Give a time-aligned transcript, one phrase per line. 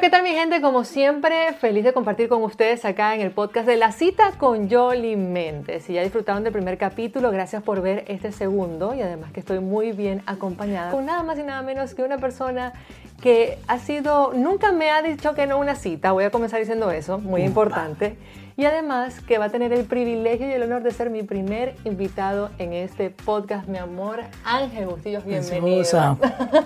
[0.00, 0.62] ¿qué tal mi gente?
[0.62, 4.66] Como siempre, feliz de compartir con ustedes acá en el podcast de La Cita con
[4.66, 5.84] Yoli Méndez.
[5.84, 9.60] Si ya disfrutaron del primer capítulo, gracias por ver este segundo y además que estoy
[9.60, 12.72] muy bien acompañada con nada más y nada menos que una persona
[13.20, 16.90] que ha sido, nunca me ha dicho que no una cita, voy a comenzar diciendo
[16.90, 18.16] eso, muy importante
[18.60, 21.76] y además que va a tener el privilegio y el honor de ser mi primer
[21.84, 26.18] invitado en este podcast, mi amor, Ángel Bustillos, bienvenido.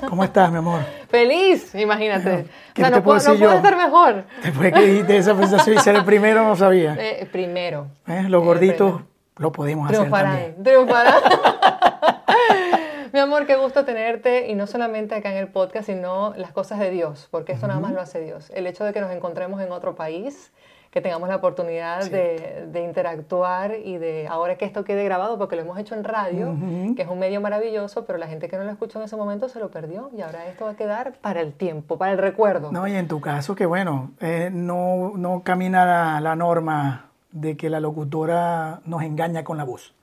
[0.09, 0.81] ¿Cómo estás, mi amor?
[1.09, 2.47] Feliz, imagínate.
[2.73, 4.25] o sea, no, puedo, no puedo, estar mejor.
[4.43, 6.97] Después que dijiste esa presentación y ser el primero, no sabía.
[7.05, 7.87] Eh, primero.
[8.09, 8.25] ¿Eh?
[8.29, 9.03] Los gorditos
[9.37, 10.65] lo podemos hacer también.
[10.65, 11.15] Triunfarán.
[13.13, 16.81] Mi amor, qué gusto tenerte y no solamente acá en el podcast, sino las cosas
[16.81, 18.51] de Dios, porque esto nada más lo hace Dios.
[18.53, 20.51] El hecho de que nos encontremos en otro país,
[20.95, 25.57] que tengamos la oportunidad de, de, interactuar y de, ahora que esto quede grabado, porque
[25.57, 26.55] lo hemos hecho en radio,
[26.95, 29.49] que es un medio maravilloso, pero la gente que no lo escuchó en ese momento
[29.49, 32.71] se lo perdió y ahora esto va a quedar para el tiempo, para el recuerdo.
[32.71, 37.57] No, y en tu caso, que bueno, eh, no, no camina la, la norma de
[37.57, 39.95] que la locutora nos engaña con la voz.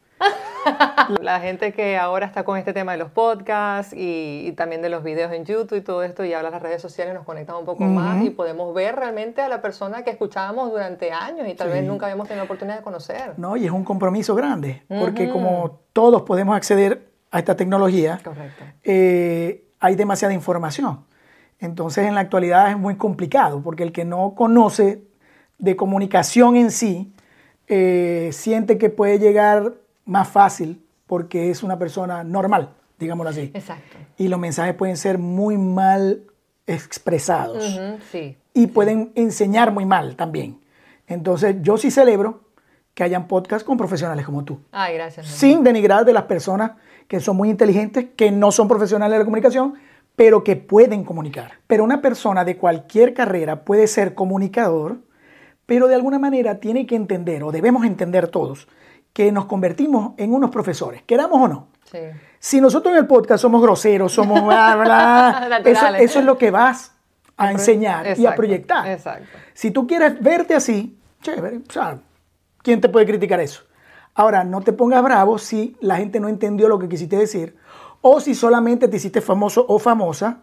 [1.21, 5.03] la gente que ahora está con este tema de los podcasts y, también de los
[5.03, 7.83] videos en YouTube y todo esto y habla las redes sociales nos conectan un poco
[7.83, 11.83] más y podemos ver realmente a la persona que escuchábamos durante años y tal vez
[11.83, 13.33] nunca habíamos tenido la oportunidad de conocer.
[13.37, 18.19] No, y es un compromiso grande porque como todos podemos acceder a esta tecnología,
[18.83, 21.05] eh, hay demasiada información.
[21.59, 25.03] Entonces en la actualidad es muy complicado porque el que no conoce
[25.57, 27.13] de comunicación en sí,
[27.67, 33.51] eh, siente que puede llegar más fácil porque es una persona normal, digámoslo así.
[33.53, 33.97] Exacto.
[34.17, 36.23] Y los mensajes pueden ser muy mal
[36.67, 37.79] expresados.
[38.11, 38.37] sí.
[38.53, 40.59] Y pueden enseñar muy mal también.
[41.07, 42.41] Entonces, yo sí celebro
[42.93, 44.59] que hayan podcasts con profesionales como tú.
[44.71, 45.27] Ay, gracias.
[45.27, 46.71] Sin denigrar de las personas
[47.07, 49.75] que son muy inteligentes, que no son profesionales de la comunicación,
[50.15, 51.53] pero que pueden comunicar.
[51.67, 54.99] Pero una persona de cualquier carrera puede ser comunicador,
[55.65, 58.67] pero de alguna manera tiene que entender, o debemos entender todos,
[59.13, 61.67] que nos convertimos en unos profesores, queramos o no.
[61.91, 61.99] Sí.
[62.39, 66.49] Si nosotros en el podcast somos groseros, somos bla, bla, eso, eso, es lo que
[66.51, 66.93] vas
[67.37, 68.87] a, enseñar exacto, y a proyectar.
[68.87, 69.27] Exacto.
[69.53, 71.99] Si tú quieres verte así, chévere, o sea,
[72.63, 73.63] ¿quién te puede criticar eso?
[74.13, 77.55] Ahora, no te pongas bravo si la gente no entendió lo que quisiste decir
[78.01, 80.39] o si solamente te hiciste famoso o famosa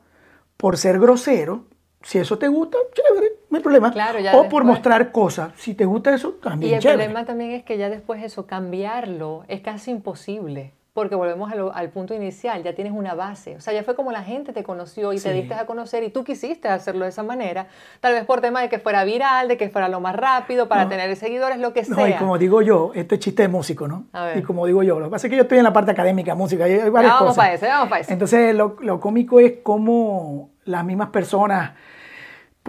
[0.57, 1.65] por ser grosero.
[2.03, 3.93] Si eso te gusta, chévere, no hay problema.
[3.93, 4.51] Claro, ya o después...
[4.51, 5.53] por mostrar cosas.
[5.57, 7.05] Si te gusta eso, también Y el chévere.
[7.05, 10.73] problema también es que ya después eso, cambiarlo, es casi imposible.
[10.95, 13.55] Porque volvemos lo, al punto inicial, ya tienes una base.
[13.55, 15.29] O sea, ya fue como la gente te conoció y Sí.
[15.29, 17.69] te diste a conocer y tú quisiste hacerlo de esa manera.
[18.01, 20.85] Tal vez por tema de que fuera viral, de que fuera lo más rápido, para
[20.85, 20.89] No.
[20.91, 22.09] tener seguidores, lo que No, sea.
[22.09, 24.07] y como digo yo, este es chiste de músico, ¿no?
[24.13, 24.39] A ver.
[24.39, 26.35] Y como digo yo, lo que pasa es que yo estoy en la parte académica,
[26.35, 27.37] música, hay Ya varias vamos cosas.
[27.37, 28.13] para eso, vamos para eso.
[28.13, 31.75] Entonces, lo, lo cómico es cómo las mismas personas,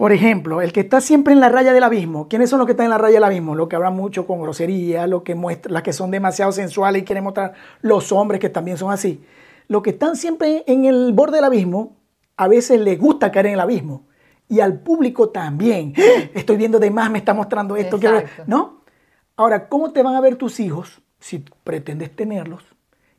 [0.00, 2.72] por ejemplo, el que está siempre en la raya del abismo, ¿quiénes son los que
[2.72, 3.54] están en la raya del abismo?
[3.54, 5.36] Los que hablan mucho con grosería, los que
[5.68, 7.52] las que son demasiado sensuales y quieren mostrar
[7.82, 9.22] los hombres que también son así.
[9.68, 11.98] Los que están siempre en el borde del abismo,
[12.38, 14.06] a veces les gusta caer en el abismo.
[14.48, 15.92] Y al público también.
[16.32, 17.98] Estoy viendo de más, me está mostrando esto.
[17.98, 18.44] quiero ver", Exacto.
[18.46, 18.80] ¿No?
[19.36, 22.64] Ahora, ¿cómo te van a ver tus hijos si pretendes tenerlos?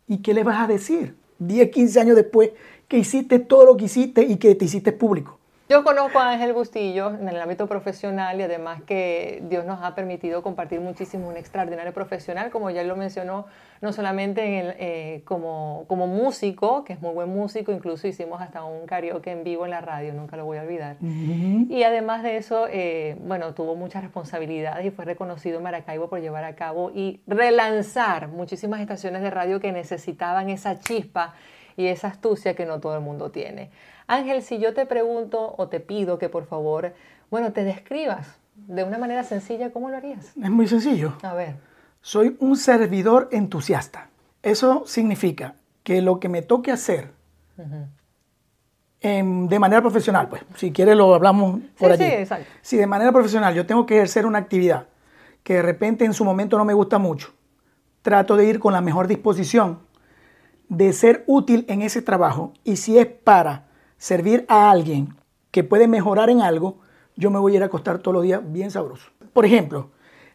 [0.08, 2.50] ¿Y qué les vas a decir 10, 15 años después
[2.88, 5.38] que hiciste todo lo que hiciste y que te hiciste público?
[5.72, 9.96] Yo conozco a Ángel Bustillo en el ámbito profesional y además que Dios nos ha
[9.96, 13.46] permitido compartir muchísimo un extraordinario profesional, como ya lo mencionó,
[13.80, 18.42] no solamente en el, eh, como, como músico, que es muy buen músico, incluso hicimos
[18.42, 20.98] hasta un karaoke en vivo en la radio, nunca lo voy a olvidar.
[21.00, 26.20] Y además de eso, eh, bueno, tuvo muchas responsabilidades y fue reconocido en Maracaibo por
[26.20, 31.34] llevar a cabo y relanzar muchísimas estaciones de radio que necesitaban esa chispa
[31.78, 33.70] y esa astucia que no todo el mundo tiene.
[34.12, 36.94] Ángel, si yo te pregunto o te pido que por favor,
[37.30, 40.34] bueno, te describas de una manera sencilla, ¿cómo lo harías?
[40.36, 41.14] Es muy sencillo.
[41.24, 41.56] A ver.
[42.02, 44.10] Soy un servidor entusiasta.
[44.44, 47.14] Eso significa que lo que me toque hacer
[49.00, 52.12] em, de manera profesional, pues, si quieres lo hablamos por Sí, allí.
[52.12, 52.48] sí, exacto.
[52.62, 54.88] Si de manera profesional yo tengo que ejercer una actividad
[55.44, 57.34] que de repente en su momento no me gusta mucho,
[58.02, 59.80] trato de ir con la mejor disposición
[60.68, 63.71] de ser útil en ese trabajo y si es para
[64.02, 65.16] servir a alguien
[65.52, 66.80] que puede mejorar en algo,
[67.16, 69.12] yo me voy a ir a acostar todos los días bien sabroso.
[69.32, 69.92] Por ejemplo,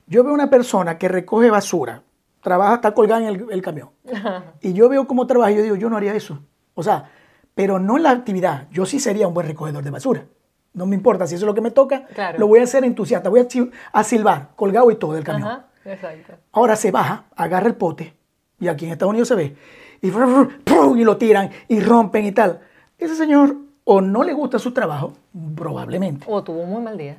[0.07, 2.05] yo veo una persona que recoge basura,
[2.43, 3.91] trabaja, está colgada en el, el camión,
[4.61, 6.39] y yo veo cómo trabaja y yo digo, yo no haría eso.
[6.75, 7.11] O sea,
[7.57, 10.27] pero no en la actividad, yo sí sería un buen recogedor de basura.
[10.73, 12.39] No me importa, si eso es lo que me toca, Claro.
[12.39, 13.47] lo voy a hacer entusiasta, voy a,
[13.93, 15.49] a silbar, colgado y todo del camión.
[15.49, 16.35] Ajá, exacto.
[16.53, 18.15] Ahora se baja, agarra el pote,
[18.61, 19.57] y aquí en Estados Unidos se ve,
[20.03, 20.09] y,
[21.01, 22.61] y lo tiran y rompen y tal.
[22.99, 25.13] Ese señor o no le gusta su trabajo,
[25.55, 27.19] probablemente, O tuvo un muy mal día.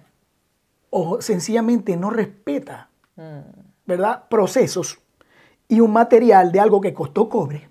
[0.90, 3.40] o sencillamente no respeta, Mm.
[3.86, 4.24] ¿verdad?
[4.30, 5.00] Procesos
[5.70, 7.70] y un material de algo que costó cobre,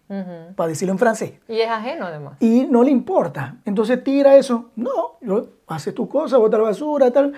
[0.54, 2.34] para decirlo en francés, Y es ajeno además.
[2.40, 3.56] y no le importa.
[3.64, 4.70] Entonces tira eso.
[4.76, 7.32] No, yo, hace tu cosa, bota la basura, tal.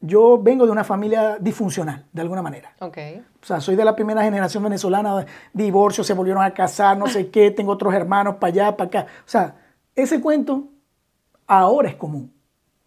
[0.00, 2.72] Yo vengo de una familia disfuncional, de alguna manera.
[2.80, 2.98] Ok.
[3.42, 5.24] O sea, soy de la primera generación venezolana,
[5.54, 9.06] divorcio, se volvieron a casar, no sé qué, tengo otros hermanos para allá, para acá.
[9.20, 9.54] O sea,
[9.96, 10.68] ese cuento
[11.48, 12.32] ahora es común,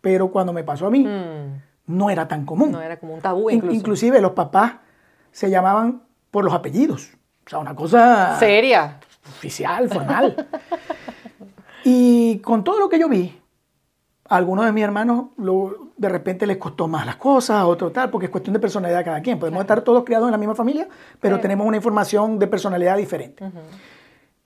[0.02, 1.62] pero cuando me pasó a mí, Mm.
[1.88, 2.72] no era tan común.
[2.72, 3.76] No era como un tabú In- incluso.
[3.76, 4.76] Inclusive los papás
[5.32, 7.10] se llamaban por los apellidos.
[7.46, 9.00] O sea, una cosa Seria.
[9.28, 10.48] oficial, formal.
[11.84, 13.36] y con todo lo que yo vi,
[14.28, 17.92] a algunos de mis hermanos lo- de repente les costó más las cosas, a otros
[17.92, 19.40] tal, porque es cuestión de personalidad de cada quien.
[19.40, 20.88] Podemos estar todos criados en la misma familia,
[21.20, 23.50] pero tenemos una información de personalidad diferente.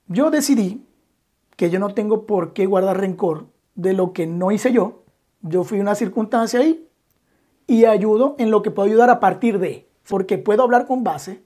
[0.06, 0.84] Yo decidí
[1.56, 5.02] que yo no tengo por qué guardar rencor de lo que no hice yo.
[5.42, 6.88] Yo fui una circunstancia ahí
[7.66, 9.88] y ayudo en lo que puedo ayudar a partir de.
[10.08, 11.42] Porque puedo hablar con base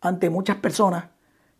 [0.00, 1.06] ante muchas personas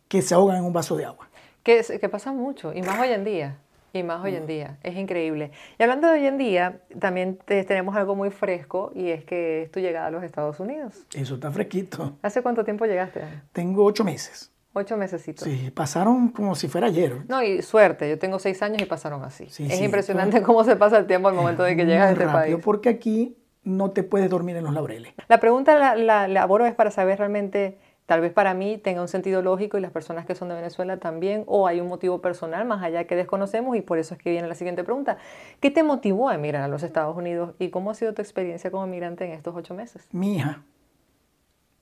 [0.08, 1.28] que se ahogan en un vaso de agua.
[1.62, 3.58] Que, pasa mucho, y más hoy en día.
[3.92, 4.78] Y más hoy en día.
[4.82, 5.50] Es increíble.
[5.78, 9.62] Y hablando de hoy en día, también te- tenemos algo muy fresco y es que
[9.62, 11.06] es tu llegada a los Estados Unidos.
[11.14, 12.12] Eso está fresquito.
[12.22, 13.22] ¿Hace cuánto tiempo llegaste?
[13.52, 14.52] Tengo ocho meses.
[14.78, 15.48] Ocho mesecitos.
[15.48, 17.22] Sí, pasaron como si fuera ayer.
[17.28, 19.46] No, y suerte, yo tengo seis años y pasaron así.
[19.48, 22.12] Sí, es sí, impresionante cómo se pasa el tiempo al momento de que llegas a
[22.12, 22.56] este rápido, país.
[22.62, 25.14] Porque aquí no te puedes dormir en los laureles.
[25.28, 29.00] La pregunta la, la, la aboro es para saber realmente, tal vez para mí tenga
[29.00, 32.20] un sentido lógico y las personas que son de Venezuela también, o hay un motivo
[32.20, 35.16] personal más allá que desconocemos y por eso es que viene la siguiente pregunta.
[35.58, 38.70] ¿Qué te motivó a emigrar a los Estados Unidos y cómo ha sido tu experiencia
[38.70, 40.06] como migrante en estos ocho meses?
[40.12, 40.60] Mi hija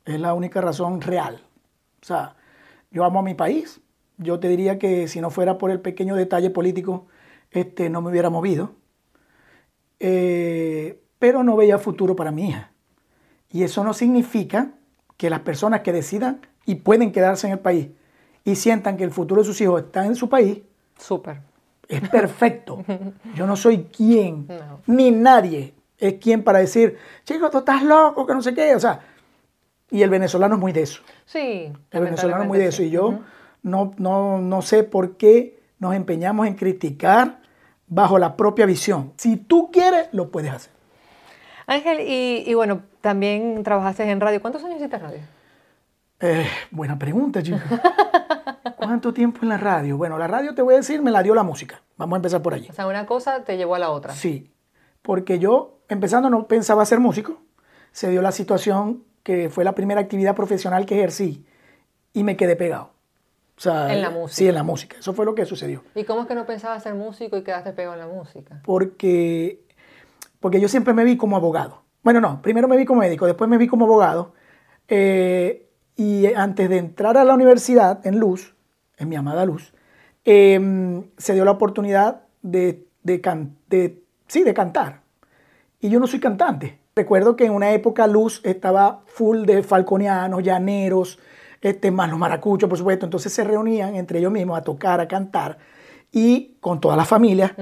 [0.04, 1.42] es la única razón real.
[2.00, 2.36] O sea,
[2.94, 3.80] yo amo a mi país.
[4.16, 7.06] Yo te diría que si no fuera por el pequeño detalle político,
[7.50, 8.72] este, no me hubiera movido.
[10.00, 12.70] Eh, pero no veía futuro para mi hija.
[13.50, 14.72] Y eso no significa
[15.16, 17.88] que las personas que decidan y pueden quedarse en el país
[18.44, 20.60] y sientan que el futuro de sus hijos está en su país,
[20.98, 21.40] Súper.
[21.88, 22.84] es perfecto.
[23.34, 24.80] Yo no soy quien, No.
[24.86, 28.74] ni nadie es quien para decir, chico, tú estás loco, que no sé qué.
[28.74, 29.00] O sea,
[29.90, 31.02] y el venezolano es muy de eso.
[31.24, 31.72] Sí.
[31.90, 32.82] El venezolano es muy de eso.
[32.82, 33.20] Y yo
[33.62, 37.40] no, no, no sé por qué nos empeñamos en criticar
[37.86, 39.12] bajo la propia visión.
[39.16, 40.72] Si tú quieres, lo puedes hacer.
[41.66, 44.40] Ángel, y, y bueno, también trabajaste en radio.
[44.40, 45.20] ¿Cuántos años hiciste radio?
[46.20, 47.58] Eh, buena pregunta, chico.
[48.76, 49.96] ¿Cuánto tiempo en la radio?
[49.96, 51.82] Bueno, la radio te voy a decir, me la dio la música.
[51.96, 52.68] Vamos a empezar por allí.
[52.70, 54.14] O sea, una cosa te llevó a la otra.
[54.14, 54.50] Sí,
[55.02, 57.42] porque yo empezando no pensaba ser músico.
[57.92, 61.44] Se dio la situación que fue la primera actividad profesional que ejercí
[62.12, 62.90] y me quedé pegado.
[63.56, 64.36] O sea, En la música.
[64.36, 64.96] Sí, en la música.
[64.98, 65.82] Eso fue lo que sucedió.
[65.96, 68.60] ¿Y cómo es que no pensabas ser músico y quedaste pegado en la música?
[68.64, 69.60] Porque,
[70.40, 71.82] porque yo siempre me vi como abogado.
[72.04, 74.34] Bueno, no, primero me vi como médico, después me vi como abogado.
[74.88, 75.60] eh,
[75.96, 78.54] y antes de entrar a la universidad en Luz,
[78.98, 79.72] en mi amada Luz,
[80.24, 85.02] eh, se dio la oportunidad de, de, can- de- sí, de cantar.
[85.80, 86.78] Y yo no soy cantante.
[86.96, 91.18] Recuerdo que en una época Luz estaba full de falconianos, llaneros,
[91.60, 93.06] este, más los maracuchos, por supuesto.
[93.06, 95.58] Entonces se reunían entre ellos mismos a tocar, a cantar,
[96.12, 97.56] y con toda la familia.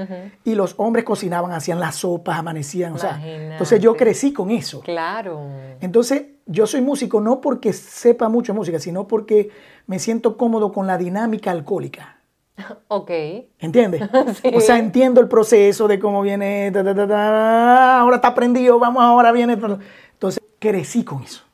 [0.45, 2.93] Y los hombres cocinaban, hacían las sopas, amanecían.
[2.93, 4.81] O sea, entonces yo crecí con eso.
[4.81, 5.41] Claro.
[5.81, 9.51] Entonces, yo soy músico no porque sepa mucho música, sino porque
[9.87, 12.19] me siento cómodo con la dinámica alcohólica.
[12.89, 13.11] Ok.
[13.59, 14.03] ¿Entiendes?
[14.43, 14.51] Sí.
[14.55, 18.79] O sea, entiendo el proceso de cómo viene, ta, ta, ta, ta, ahora está prendido,
[18.79, 19.55] vamos, ahora viene.
[19.55, 21.45] Entonces, crecí con eso.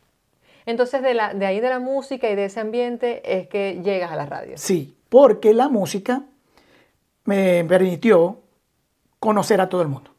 [0.66, 4.12] Entonces, de, la, de ahí de la música y de ese ambiente es que llegas
[4.12, 4.52] a la radio.
[4.58, 6.22] Sí, porque la música
[7.24, 8.40] me permitió
[9.18, 10.10] conocer a todo el mundo,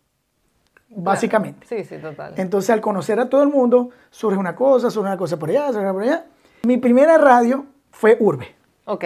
[0.89, 1.67] básicamente.
[1.67, 2.33] Sí, sí, total.
[2.37, 5.67] Entonces, al conocer a todo el mundo, surge una cosa, surge una cosa por allá,
[5.67, 6.25] surge una por allá.
[6.63, 8.55] Mi primera radio fue Urbe,
[8.85, 9.05] Ok.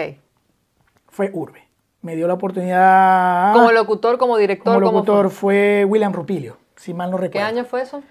[1.08, 1.63] fue Urbe.
[2.04, 3.54] Me dio la oportunidad...
[3.54, 7.48] Como locutor, como director, como locutor fue William Rupilio, si mal no ¿Qué recuerdo.
[7.48, 8.02] año fue eso?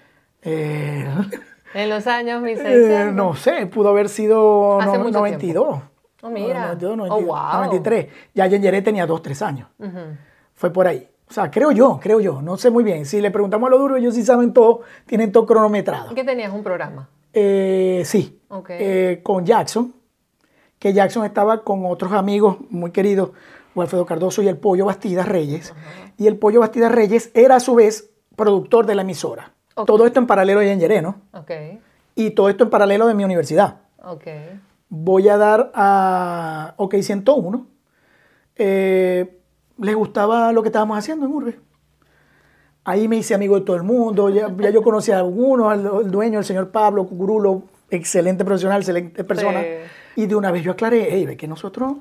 [0.42, 1.06] Eh,
[1.74, 3.14] En los años eh, 1600.
[3.14, 5.80] no sé, pudo haber sido Hace no- mucho 92.
[6.22, 6.66] Oh, mira.
[6.74, 7.64] 92, Oh, 92, wow.
[7.64, 8.06] 93.
[8.34, 9.68] Ya Yengeré tenía 2, 3 años.
[10.54, 11.08] Fue por ahí.
[11.28, 12.42] O sea, creo yo, creo yo.
[12.42, 13.06] No sé muy bien.
[13.06, 16.14] Si le preguntamos a los duros, ellos sí saben todo, tienen todo cronometrado.
[16.14, 16.52] ¿Qué tenías?
[16.52, 17.08] Un programa.
[17.32, 18.40] Eh, sí.
[18.68, 19.94] Eh, con Jackson,
[20.78, 23.30] que Jackson estaba con otros amigos muy queridos,
[23.82, 25.74] Alfredo Cardoso y el Pollo Bastidas Reyes.
[26.16, 29.52] Y el Pollo Bastidas Reyes era a su vez productor de la emisora.
[29.86, 31.22] Todo esto en paralelo de Yengeré, ¿no?
[32.14, 33.80] Y todo esto en paralelo de mi universidad.
[34.88, 37.66] Voy a dar a OK 101.
[38.56, 39.40] Eh,
[39.78, 41.60] les gustaba lo que estábamos haciendo en Urbe.
[42.84, 45.86] Ahí me hice amigo de todo el mundo, ya, ya yo conocía a algunos, al,
[45.86, 49.62] al dueño, el señor Pablo Cucurulo, excelente profesional, excelente persona.
[49.62, 49.66] Sí.
[50.22, 51.94] Y de una vez yo aclaré, hey, ve que nosotros,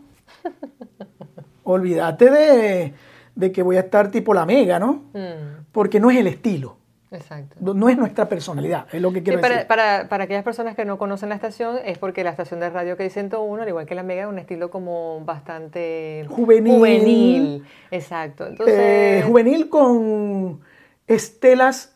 [1.64, 2.94] olvídate de,
[3.36, 5.04] de que voy a estar tipo la mega, ¿no?
[5.14, 6.78] Mm, Porque no es el estilo,
[7.12, 7.56] exacto.
[7.74, 9.68] no es nuestra personalidad, es lo que Sí, quiero para, decir.
[9.68, 12.96] para, para aquellas personas que no conocen la estación, es porque la estación de radio
[12.98, 16.74] que hay 101, al igual que la Mega, es un estilo como bastante Juvenil.
[16.76, 17.64] juvenil.
[17.92, 18.46] Exacto.
[18.48, 20.62] Entonces, Eh, juvenil con
[21.08, 21.96] estelas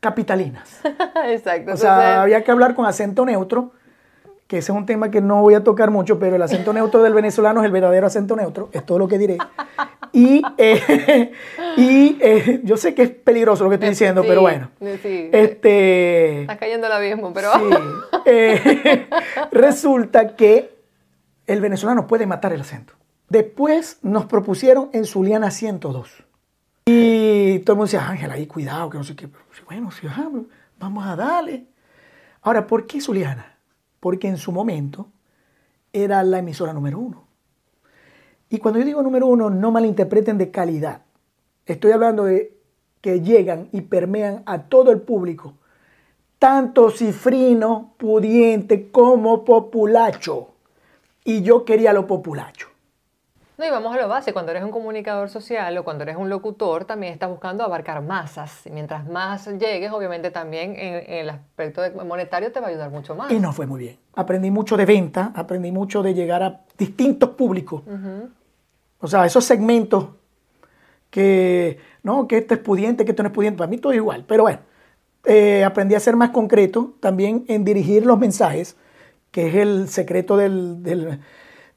[0.00, 0.80] capitalinas.
[1.26, 1.72] exacto.
[1.72, 3.72] O sea, Entonces, había que hablar con acento neutro,
[4.52, 7.02] que ese es un tema que no voy a tocar mucho, pero el acento neutro
[7.02, 9.38] del venezolano es el verdadero acento neutro, es todo lo que diré.
[10.12, 11.32] Y, eh,
[11.78, 14.68] y eh, yo sé que es peligroso lo que estoy diciendo, sí, pero bueno.
[15.02, 15.30] sí.
[15.32, 17.50] Este, Estás cayendo al abismo, pero...
[17.54, 17.60] sí,
[18.26, 19.08] eh,
[19.52, 20.76] resulta que
[21.46, 22.92] el venezolano puede matar el acento.
[23.30, 26.24] Después nos propusieron en Zuliana 102.
[26.84, 29.30] Y todo el mundo decía, Ángel, ahí cuidado, que no sé qué.
[29.64, 30.06] Bueno, sí,
[30.78, 31.64] vamos a darle.
[32.42, 33.51] Ahora, ¿por qué Zuliana?
[34.02, 35.12] Porque en su momento
[35.92, 37.22] era la emisora número uno.
[38.48, 41.02] Y cuando yo digo número uno, no malinterpreten de calidad.
[41.66, 42.58] Estoy hablando de
[43.00, 45.54] que llegan y permean a todo el público,
[46.40, 50.48] tanto cifrino, pudiente como populacho.
[51.24, 52.71] Y yo quería lo populacho.
[53.62, 56.28] No, y vamos a lo base, cuando eres un comunicador social o cuando eres un
[56.28, 58.66] locutor, también estás buscando abarcar masas.
[58.66, 62.90] Y mientras más llegues, obviamente también en, en el aspecto monetario te va a ayudar
[62.90, 63.30] mucho más.
[63.30, 63.98] Y no fue muy bien.
[64.16, 67.82] Aprendí mucho de venta, aprendí mucho de llegar a distintos públicos.
[68.98, 70.08] O sea, esos segmentos
[71.10, 73.98] que, no, que este es pudiente, que esto no es pudiente, para mí todo es
[73.98, 74.24] igual.
[74.26, 74.58] Pero bueno,
[75.24, 78.76] eh, aprendí a ser más concreto también en dirigir los mensajes,
[79.30, 81.20] que es el secreto del, del-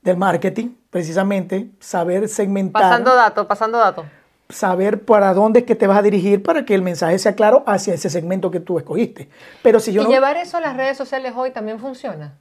[0.01, 4.05] del marketing, precisamente, saber segmentar, Pasando datos, pasando datos.
[4.47, 7.65] saber para dónde es que te vas a dirigir para que el mensaje sea claro
[7.67, 9.27] hacia ese segmento que tú escogiste.
[9.61, 12.35] Pero si yo y no, llevar eso a las redes sociales hoy también funciona.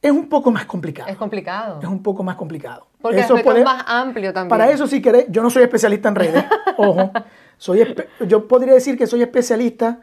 [0.00, 1.08] es un poco más complicado.
[1.10, 1.80] Es complicado.
[1.82, 2.86] es un poco más complicado.
[3.02, 4.50] Porque Eso puede- es más amplio también.
[4.50, 6.44] Para eso, si querés, yo no soy especialista en redes,
[6.76, 7.10] ojo.
[7.58, 7.96] Soy
[8.28, 10.02] yo podría decir que soy especialista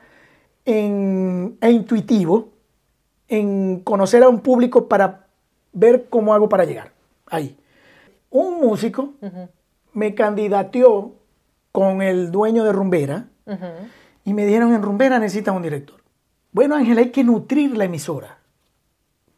[0.65, 2.49] en, e intuitivo
[3.29, 5.27] en conocer a un público para
[5.71, 6.91] ver cómo hago para llegar
[7.31, 7.57] ahí.
[8.29, 9.15] Un músico
[9.93, 11.15] me candidateó
[11.71, 13.25] con el dueño de Rumbera
[14.23, 16.01] y me dijeron en Rumbera necesitan un director.
[16.51, 18.37] Bueno, Ángel, hay que nutrir la emisora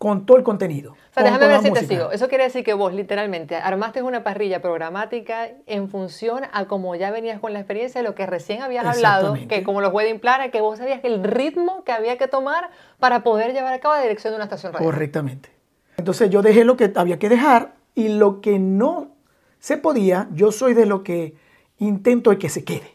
[0.03, 0.91] con todo el contenido.
[0.91, 2.11] O sea, déjame ver si te sigo.
[2.11, 7.09] Eso quiere decir que vos literalmente armaste una parrilla programática en función a como ya
[7.09, 10.51] venías con la experiencia de lo que recién habías hablado, que como los wedding planner,
[10.51, 12.69] que vos sabías el ritmo que había que tomar
[12.99, 14.85] para poder llevar a cabo la dirección de una estación radio.
[14.85, 15.49] Correctamente.
[15.95, 19.15] Entonces yo dejé lo que había que dejar y lo que no
[19.59, 21.35] se podía, yo soy de lo que
[21.77, 22.93] intento de que se quede.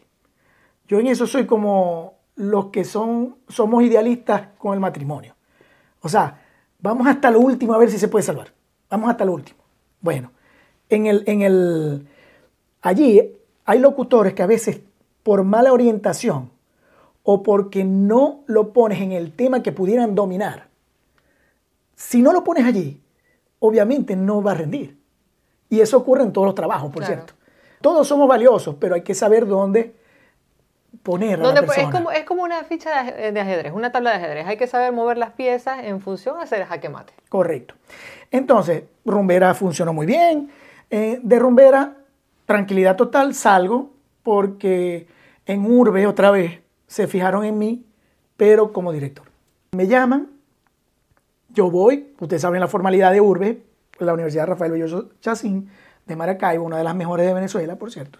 [0.87, 5.35] Yo en eso soy como los que son, somos idealistas con el matrimonio.
[6.01, 6.41] O sea,
[6.79, 8.53] vamos hasta lo último a ver si se puede salvar.
[8.89, 9.59] Vamos hasta lo último.
[10.01, 10.31] Bueno,
[10.89, 12.07] en el, en el,
[12.81, 13.33] allí
[13.65, 14.81] hay locutores que a veces
[15.23, 16.51] por mala orientación
[17.23, 20.69] o porque no lo pones en el tema que pudieran dominar,
[21.95, 23.01] si no lo pones allí,
[23.59, 24.97] obviamente no va a rendir.
[25.69, 27.23] Y eso ocurre en todos los trabajos, por Claro.
[27.23, 27.33] cierto.
[27.81, 29.95] Todos somos valiosos, pero hay que saber dónde
[31.03, 31.83] poner a la persona.
[31.87, 34.47] es, como, es como una ficha de ajedrez, una tabla de ajedrez.
[34.47, 37.13] Hay que saber mover las piezas en función a hacer jaque mate.
[37.29, 37.75] Correcto.
[38.31, 40.49] Entonces, Rumbera funcionó muy bien.
[40.89, 41.95] Eh, de Rumbera,
[42.45, 43.91] tranquilidad total, salgo
[44.23, 45.07] porque
[45.45, 47.85] en Urbe otra vez se fijaron en mí,
[48.35, 49.25] pero como director.
[49.71, 50.29] Me llaman,
[51.59, 53.61] yo voy, ustedes saben la formalidad de Urbe,
[53.99, 55.69] la Universidad Rafael Belloso Chacín
[56.05, 58.19] de Maracaibo, una de las mejores de Venezuela, por cierto.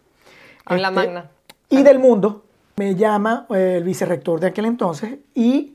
[0.70, 1.30] En la Este, magna.
[1.70, 2.44] Y del mundo
[2.76, 5.74] me llama eh, el vicerrector de aquel entonces y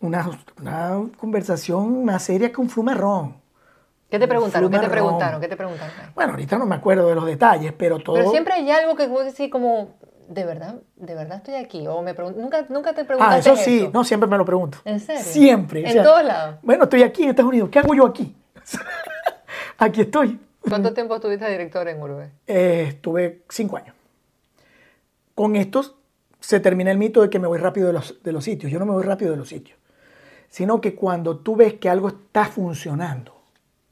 [0.00, 3.34] una, una conversación más seria que un fumarrón.
[4.08, 4.70] ¿Qué te preguntaron?
[4.70, 4.90] ¿Qué te Flumarrón.
[4.92, 5.40] preguntaron?
[5.40, 5.94] ¿Qué te preguntaron?
[6.14, 8.14] Bueno, ahorita no me acuerdo de los detalles, pero todo.
[8.14, 9.96] Pero siempre hay algo que decís como,
[10.30, 10.76] ¿de verdad?
[10.96, 11.86] ¿De verdad estoy aquí?
[11.88, 14.78] O me ¿Nunca, nunca te Ah, preguntaste eso sí, no, siempre me lo pregunto.
[14.84, 15.22] ¿En serio?
[15.22, 15.82] Siempre.
[15.82, 16.56] o En sea, todos lados.
[16.62, 17.68] Bueno, estoy aquí en Estados Unidos.
[17.70, 18.34] ¿Qué hago yo aquí?
[19.78, 20.38] aquí estoy.
[20.60, 22.30] ¿Cuánto tiempo estuviste director en Urbe?
[22.46, 23.94] Eh, estuve cinco años.
[25.34, 25.96] Con estos
[26.38, 28.70] se termina el mito de que me voy rápido de los, de los sitios.
[28.70, 29.78] Yo no me voy rápido de los sitios.
[30.48, 33.34] Sino que cuando tú ves que algo está funcionando,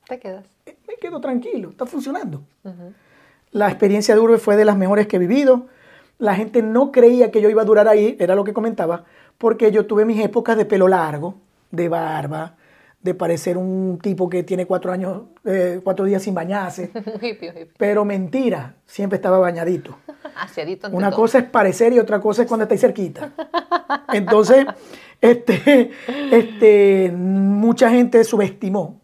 [0.06, 0.44] Te quedas.
[0.66, 2.42] eh, me quedo tranquilo, está funcionando.
[3.50, 5.66] La experiencia de Urbe fue de las mejores que he vivido.
[6.18, 9.04] La gente no creía que yo iba a durar ahí, era lo que comentaba,
[9.38, 11.36] porque yo tuve mis épocas de pelo largo,
[11.70, 12.56] de barba,
[13.00, 16.90] de parecer un tipo que tiene cuatro años, eh, cuatro días sin bañarse.
[17.22, 17.70] Hippie, hippie.
[17.76, 19.96] Pero mentira, siempre estaba bañadito.
[20.36, 21.20] Aseadito Una todo.
[21.20, 23.32] cosa es parecer y otra cosa es cuando estáis cerquita.
[24.12, 24.66] Entonces,
[25.20, 25.92] este,
[26.32, 29.00] este, mucha gente subestimó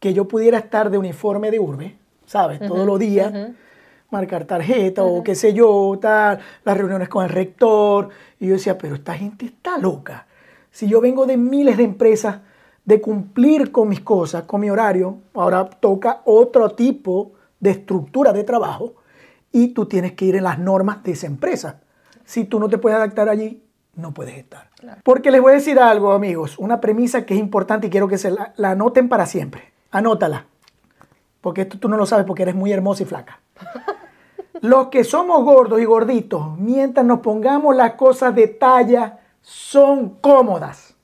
[0.00, 2.60] que yo pudiera estar de uniforme de urbe, ¿sabes?
[2.60, 3.32] Todos los días,
[4.10, 8.10] marcar tarjeta o qué sé yo, tal, las reuniones con el rector.
[8.40, 10.26] Y yo decía, pero esta gente está loca.
[10.70, 12.40] Si yo vengo de miles de empresas,
[12.84, 18.44] de cumplir con mis cosas, con mi horario, ahora toca otro tipo de estructura de
[18.44, 18.94] trabajo
[19.50, 21.80] y tú tienes que ir en las normas de esa empresa.
[22.24, 23.62] Si tú no te puedes adaptar allí,
[23.96, 24.70] no puedes estar.
[25.02, 28.18] Porque les voy a decir algo, amigos, una premisa que es importante y quiero que
[28.18, 29.72] se la, la anoten para siempre.
[29.90, 30.46] Anótala.
[31.40, 33.40] Porque esto tú no lo sabes porque eres muy hermosa y flaca.
[34.60, 40.94] Los que somos gordos y gorditos, mientras nos pongamos las cosas de talla, son cómodas.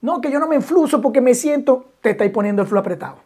[0.00, 3.16] No, que yo no me enfluso porque me siento, te estáis poniendo el flu apretado.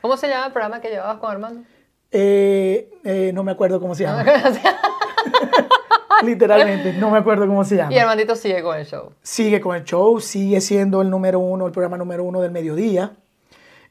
[0.00, 1.62] ¿Cómo se llama el programa que llevabas con Armando?
[2.10, 4.24] Eh, eh, no me acuerdo cómo se llama.
[6.22, 7.92] Literalmente, no me acuerdo cómo se llama.
[7.92, 9.12] y Armandito sigue con el show.
[9.22, 13.12] Sigue con el show, sigue siendo el número uno, el programa número uno del mediodía.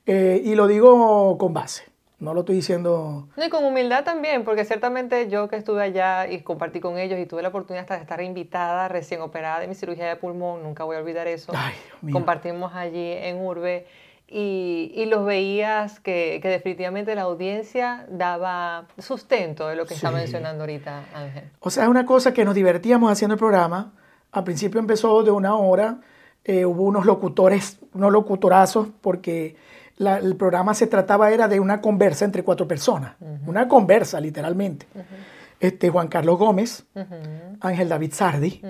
[0.05, 1.83] Eh, y lo digo con base.
[2.19, 3.27] No lo estoy diciendo.
[3.37, 7.19] No, y con humildad también, porque ciertamente yo que estuve allá y compartí con ellos
[7.19, 10.63] y tuve la oportunidad hasta de estar invitada, recién operada de mi cirugía de pulmón,
[10.63, 11.53] nunca voy a olvidar eso.
[11.55, 11.75] Ay.
[12.11, 13.85] Compartimos allí en Urbe
[14.27, 20.09] y, y los veías que, que definitivamente la audiencia daba sustento de lo que está
[20.09, 21.51] mencionando ahorita Ángel.
[21.59, 23.93] O sea, es una cosa que nos divertíamos haciendo el programa.
[24.31, 25.99] Al principio empezó de una hora.
[26.43, 29.55] eh, hubo unos locutores, unos locutorazos, porque
[29.97, 33.15] la- el programa se trataba era de una conversa entre cuatro personas.
[33.45, 34.85] Una conversa, literalmente.
[35.59, 36.85] este, Juan Carlos Gómez,
[37.61, 38.61] Ángel David Sardi,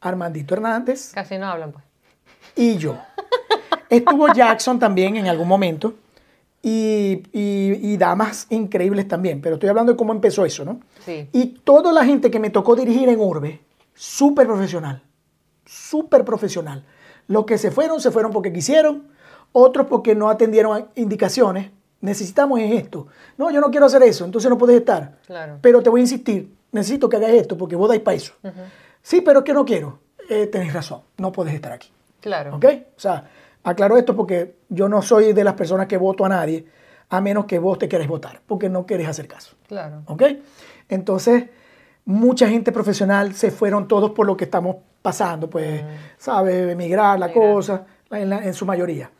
[0.00, 1.84] Armandito Hernández Casi no hablan, pues.
[2.54, 2.96] y yo.
[3.88, 5.94] Estuvo Jackson también en algún momento
[6.62, 10.80] y, y- y damas increíbles también, pero estoy hablando de cómo empezó eso, ¿no?
[11.04, 11.28] Sí.
[11.32, 13.60] Y toda la gente que me tocó dirigir en Urbe,
[13.94, 15.02] súper profesional,
[15.64, 16.84] súper profesional.
[17.26, 19.08] Los que se fueron, se fueron porque quisieron,
[19.52, 21.70] otros porque no atendieron a indicaciones.
[22.00, 23.08] Necesitamos es esto.
[23.36, 25.18] No, yo no quiero hacer eso, entonces no puedes estar.
[25.26, 25.58] Claro.
[25.60, 28.34] Pero te voy a insistir, necesito que hagas esto porque vos dais para eso.
[29.02, 29.98] Sí, pero es que no quiero.
[30.30, 31.90] Eh, tenés razón, no puedes estar aquí.
[32.20, 32.56] Claro.
[32.56, 32.64] ¿Ok?
[32.96, 33.24] O sea,
[33.64, 36.66] aclaro esto porque yo no soy de las personas que voto a nadie,
[37.08, 39.56] a menos que vos te quieras votar, porque no querés hacer caso.
[39.66, 40.02] Claro.
[40.06, 40.22] ¿Ok?
[40.88, 41.44] Entonces,
[42.04, 45.82] mucha gente profesional se fueron todos por lo que estamos pasando, pues,
[46.18, 46.70] ¿sabes?
[46.70, 47.52] Emigrar, la Emigrar.
[47.54, 49.10] cosa, en, la- en su mayoría.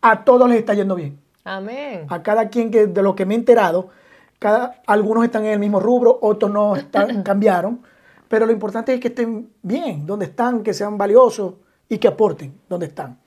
[0.00, 1.18] A todos les está yendo bien.
[1.44, 2.06] Amén.
[2.08, 3.90] A cada quien que de lo que me he enterado,
[4.38, 7.82] cada, algunos están en el mismo rubro, otros no están, cambiaron,
[8.28, 11.54] pero lo importante es que estén bien, donde están, que sean valiosos
[11.88, 13.18] y que aporten donde están.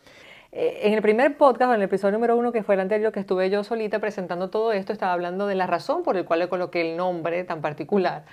[0.51, 3.19] Eh, En el primer podcast, en el episodio número uno, que fue el anterior, que
[3.19, 6.49] estuve yo solita presentando todo esto, estaba hablando de la razón por la cual le
[6.49, 8.25] coloqué el nombre tan particular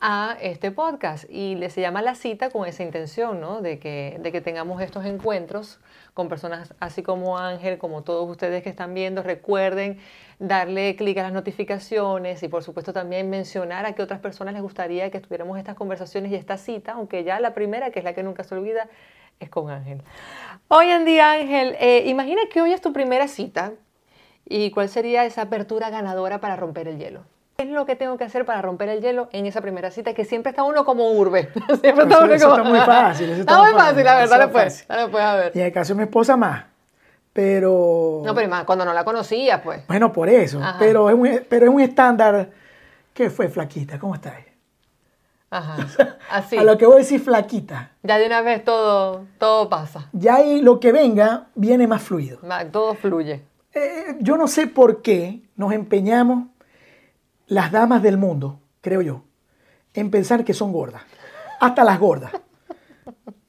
[0.00, 1.24] a este podcast.
[1.28, 3.60] Y le se llama La Cita con esa intención, ¿no?
[3.60, 5.80] De que, de que tengamos estos encuentros
[6.14, 9.22] con personas así como Ángel, como todos ustedes que están viendo.
[9.22, 9.98] Recuerden
[10.38, 14.62] darle clic a las notificaciones y por supuesto también mencionar a qué otras personas les
[14.62, 18.14] gustaría que tuviéramos estas conversaciones y esta cita, aunque ya la primera, que es la
[18.14, 18.88] que nunca se olvida,
[19.40, 20.02] es con Ángel.
[20.68, 23.72] Hoy en día, Ángel, eh, imagina que hoy es tu primera cita
[24.46, 27.24] y cuál sería esa apertura ganadora para romper el hielo.
[27.56, 30.12] ¿Qué es lo que tengo que hacer para romper el hielo en esa primera cita?
[30.12, 31.50] Que siempre está uno como urbe.
[31.80, 34.14] Siempre Eso- uno eso como- está muy fácil, eso está Está muy fácil, fácil, la
[34.16, 34.24] verdad.
[34.24, 34.86] eso Dale es pues, fácil.
[34.88, 35.52] dale pues, a ver.
[35.54, 36.64] Y en el caso de mi esposa más.
[37.32, 38.22] Pero...
[38.24, 39.86] No, pero más, cuando no la conocía, pues.
[39.88, 40.60] Bueno, por eso.
[40.62, 40.76] Ajá.
[40.78, 42.50] Pero es, un, pero es un estándar
[43.12, 43.98] que fue flaquita.
[43.98, 44.34] ¿Cómo estás?
[45.50, 45.76] Ajá,
[46.30, 46.56] así.
[46.56, 47.90] A lo que voy a decir flaquita.
[48.02, 52.38] Ya de una vez todo, todo pasa, Ya ahí lo que venga viene más fluido.
[52.72, 53.42] Todo fluye.
[53.72, 56.48] Eh, yo no sé por qué nos empeñamos
[57.46, 59.22] las damas del mundo, creo yo,
[59.94, 61.02] en pensar que son gordas.
[61.60, 62.32] Hasta las gordas.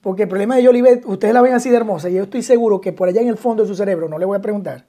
[0.01, 2.79] Porque el problema de Yolivet, ustedes la ven así de hermosa y yo estoy seguro
[2.79, 4.85] que por allá en el fondo de su cerebro, no le voy a preguntar,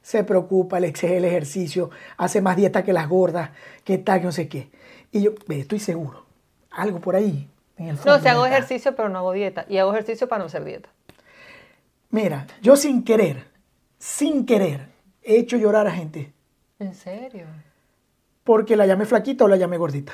[0.00, 3.50] se preocupa, le exige el ejercicio, hace más dieta que las gordas,
[3.84, 4.70] que tal, que no sé qué.
[5.12, 6.24] Y yo estoy seguro,
[6.70, 8.16] algo por ahí en el fondo.
[8.16, 8.56] No, si hago está.
[8.56, 9.66] ejercicio, pero no hago dieta.
[9.68, 10.88] Y hago ejercicio para no hacer dieta.
[12.10, 13.44] Mira, yo sin querer,
[13.98, 14.88] sin querer,
[15.22, 16.32] he hecho llorar a gente.
[16.78, 17.46] ¿En serio?
[18.44, 20.12] Porque la llamé flaquita o la llamé gordita.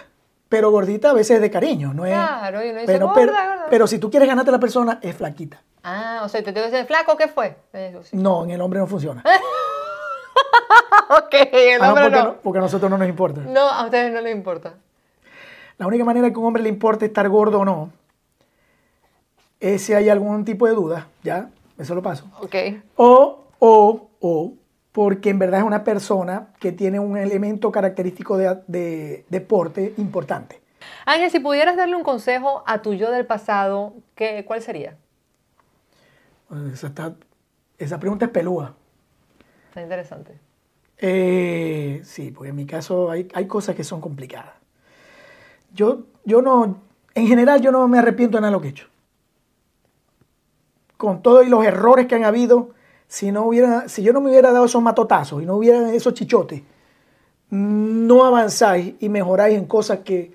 [0.49, 2.12] Pero gordita a veces es de cariño, no es.
[2.12, 3.66] Claro, y uno dice, pero, "Gorda, pero, gorda".
[3.71, 5.62] pero si tú quieres ganarte a la persona, es flaquita.
[5.85, 7.57] Ah, o sea, te tengo que decir, flaco, ¿qué fue?
[7.73, 8.16] Eso sí.
[8.16, 9.23] No, en el hombre no funciona.
[11.11, 12.25] ok, el Ah, no, hombre porque, no.
[12.25, 13.40] no- porque a nosotros no nos importa.
[13.43, 14.75] No, a ustedes no les importa.
[15.79, 17.90] La única manera que a un hombre le importe estar gordo o no
[19.61, 21.49] es si hay algún tipo de duda, ¿ya?
[21.79, 22.27] eso lo paso.
[22.40, 22.55] Ok.
[22.97, 24.53] O, o, o,
[24.92, 30.61] porque en verdad es una persona que tiene un elemento característico de, de deporte importante.
[31.07, 34.96] Ángel, si pudieras darle un consejo a tu yo del pasado, ¿qué, ¿cuál sería?
[36.72, 37.14] Esa, está-
[37.79, 38.74] esa pregunta es pelúa.
[39.68, 40.38] Está interesante.
[40.98, 44.55] Eh, sí, porque en mi caso hay, hay cosas que son complicadas.
[45.72, 46.83] Yo, yo no,
[47.14, 48.88] en general yo no me arrepiento de nada de lo que he hecho.
[50.96, 52.70] Con todos los errores que han habido,
[53.11, 56.14] si, no hubiera, si yo no me hubiera dado esos matotazos y no hubiera esos
[56.14, 56.62] chichotes,
[57.51, 60.33] no avanzáis y mejoráis en cosas que,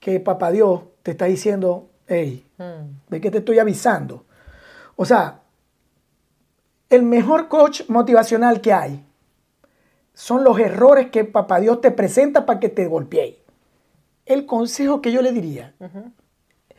[0.00, 3.10] que papá Dios te está diciendo, hey, Mm.
[3.10, 4.24] de que te estoy avisando.
[4.96, 5.42] O sea,
[6.90, 9.04] el mejor coach motivacional que hay
[10.12, 13.36] son los errores que papá Dios te presenta para que te golpeéis.
[14.26, 15.74] El consejo que yo le diría,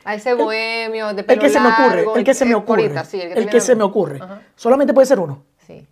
[0.03, 3.05] A ese bohemio de el pelo que se me ocurre, el que se me ocurre,
[3.05, 4.19] sí, el que viene a se me ocurre.
[4.21, 5.43] Ajá, Solamente puede ser uno.
[5.67, 5.87] Sí.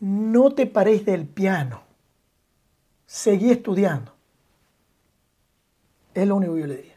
[0.00, 1.82] No te paréis del piano.
[3.06, 4.12] Seguí estudiando.
[6.14, 6.96] Es lo único que yo le diría.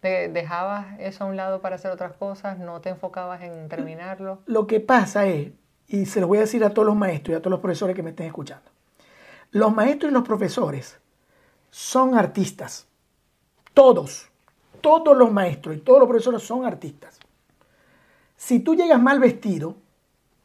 [0.00, 2.58] ¿Te dejabas eso a un lado para hacer otras cosas?
[2.58, 4.42] ¿No te enfocabas en terminarlo?
[4.44, 5.52] Lo que pasa es,
[5.88, 7.96] y se lo voy a decir a todos los maestros y a todos los profesores
[7.96, 8.70] que me estén escuchando,
[9.50, 10.98] los maestros y los profesores
[11.70, 12.86] son artistas.
[13.74, 14.28] Todos,
[14.80, 17.18] todos los maestros y todos los profesores son artistas.
[18.36, 19.74] Si tú llegas mal vestido,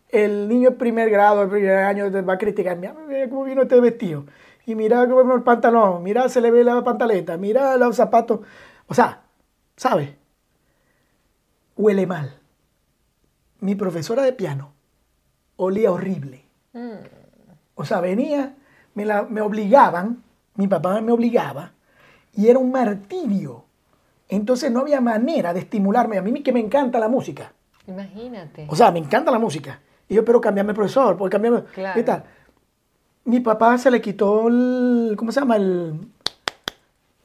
[0.10, 3.44] el niño de primer grado, de primer año, te va a criticar, mira mira cómo
[3.44, 4.26] vino este vestido,
[4.66, 8.40] y mira cómo vino el pantalón, mira se le ve la pantaleta, mira los zapatos,
[8.88, 9.22] o sea,
[9.76, 10.10] ¿sabes?
[11.76, 12.36] Huele mal.
[13.60, 14.72] Mi profesora de piano
[15.58, 16.46] olía horrible.
[17.76, 18.56] O sea, venía,
[18.94, 20.24] me, la- me obligaban,
[20.56, 21.74] mi papá me obligaba,
[22.40, 23.66] y era un martirio.
[24.30, 26.18] Entonces no había manera de estimularme.
[26.18, 27.52] A mí que me encanta la música.
[27.86, 28.66] Imagínate.
[28.70, 29.82] O sea, me encanta la música.
[30.08, 31.64] Y yo, pero cambiarme profesor, por cambiarme.
[31.74, 31.96] Claro.
[31.96, 32.24] ¿Qué tal?
[33.26, 35.16] Mi papá se le quitó el.
[35.18, 35.58] ¿Cómo se llama?
[35.58, 36.00] El.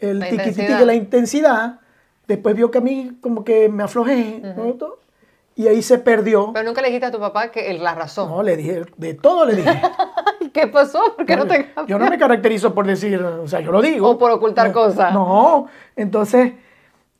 [0.00, 0.80] El La intensidad.
[0.84, 1.80] la intensidad.
[2.26, 4.40] Después vio que a mí como que me aflojé.
[4.56, 4.76] ¿no?
[5.54, 6.50] Y ahí se perdió.
[6.52, 8.28] Pero nunca le dijiste a tu papá que la razón.
[8.30, 9.70] No, le dije, de todo le dije.
[10.54, 11.00] ¿Qué pasó?
[11.16, 14.08] ¿Por qué no te Yo no me caracterizo por decir, o sea, yo lo digo.
[14.08, 15.12] O por ocultar No, cosas.
[15.12, 16.52] No, entonces,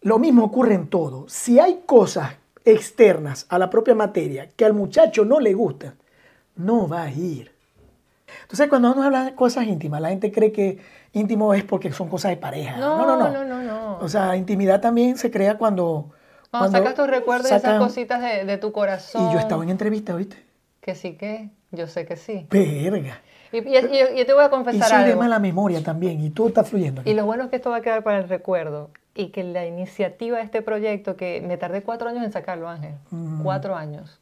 [0.02, 1.26] lo mismo ocurre en todo.
[1.28, 2.30] Si hay cosas
[2.64, 5.96] externas a la propia materia que al muchacho no le gustan,
[6.54, 7.52] no va a ir.
[8.42, 10.78] Entonces, cuando uno habla de cosas íntimas, la gente cree que
[11.12, 12.76] íntimo es porque son cosas de pareja.
[12.76, 13.30] No, No, no, no.
[13.30, 13.98] no, no, no.
[13.98, 16.10] O sea, intimidad también se crea cuando...
[16.52, 19.28] Cuando, sacas tus recuerdos y esas cositas de, de tu corazón.
[19.28, 20.36] Y yo estaba en entrevista, ¿viste?
[20.80, 22.46] Que sí que, yo sé que sí.
[22.50, 23.20] Verga.
[23.52, 25.20] Y, y- y- yo te voy a Y confesar soy de algo.
[25.22, 27.02] mala memoria también, y todo está fluyendo.
[27.02, 27.10] aquí.
[27.10, 28.90] Y lo bueno es que esto va a quedar para el recuerdo.
[29.14, 32.94] Y que la iniciativa de este proyecto, que me tardé cuatro años en sacarlo, Ángel,
[33.44, 34.18] cuatro años,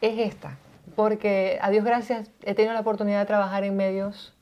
[0.00, 0.56] es esta.
[0.96, 4.34] Porque a Dios gracias he tenido la oportunidad de trabajar en medios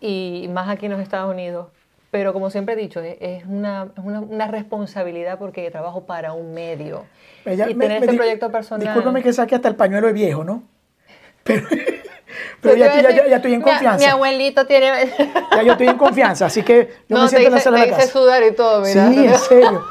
[0.00, 1.68] y más aquí en los Estados Unidos.
[2.10, 7.04] Pero como siempre he dicho, es, una, una, una responsabilidad porque trabajo para un medio.
[7.44, 8.86] Ella- y tener me este proyecto personal.
[8.86, 10.62] Discúlpame que saque hasta el pañuelo de viejo, ¿no?
[12.60, 14.10] Pero, ya, estoy- ya- decir, ya- ya estoy en mi- Mi confianza.
[14.12, 14.90] abuelito tiene...
[15.56, 17.90] Ya yo estoy en confianza, así que yo no, me siento en la sala de
[17.90, 18.08] la casa.
[18.12, 19.08] sudar y todo, mira.
[19.10, 19.84] Sí, en serio.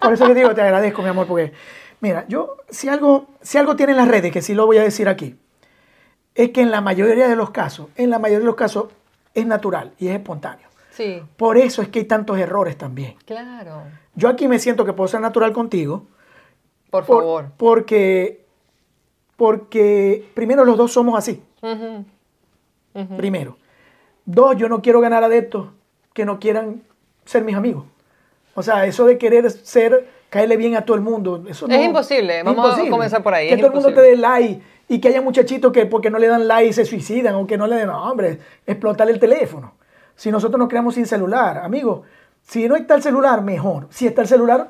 [0.00, 1.52] Por eso que digo, te agradezco, mi amor, porque,
[2.00, 4.82] mira, yo, si algo, si algo tiene en las redes, que sí lo voy a
[4.82, 5.36] decir aquí,
[6.34, 8.86] es que en la mayoría de los casos, en la mayoría de los casos,
[9.34, 10.68] es natural y es espontáneo.
[10.90, 13.14] Sí, Por eso es que hay tantos errores también.
[13.24, 13.82] claro.
[14.14, 16.06] Yo aquí me siento que puedo ser natural contigo,
[16.90, 17.46] Por por- favor.
[17.56, 18.41] porque,
[19.36, 21.42] porque primero los dos somos así.
[23.16, 23.56] Primero.
[24.24, 25.68] Dos, yo no quiero ganar adeptos
[26.12, 26.82] que no quieran
[27.24, 27.84] ser mis amigos.
[28.54, 31.84] O sea, eso de querer ser, caerle bien a todo el mundo, eso no- Es
[31.84, 32.42] imposible.
[32.42, 35.08] Vamos a comenzar por ahí, Que es todo el mundo te dé like y que
[35.08, 37.86] haya muchachitos que porque no le dan like se suicidan o que no le den,
[37.86, 39.72] no, hombre, explotar el teléfono.
[40.14, 42.02] Si nosotros nos creamos sin celular, amigos,
[42.42, 43.86] si no está el celular, mejor.
[43.90, 44.68] Si está el celular,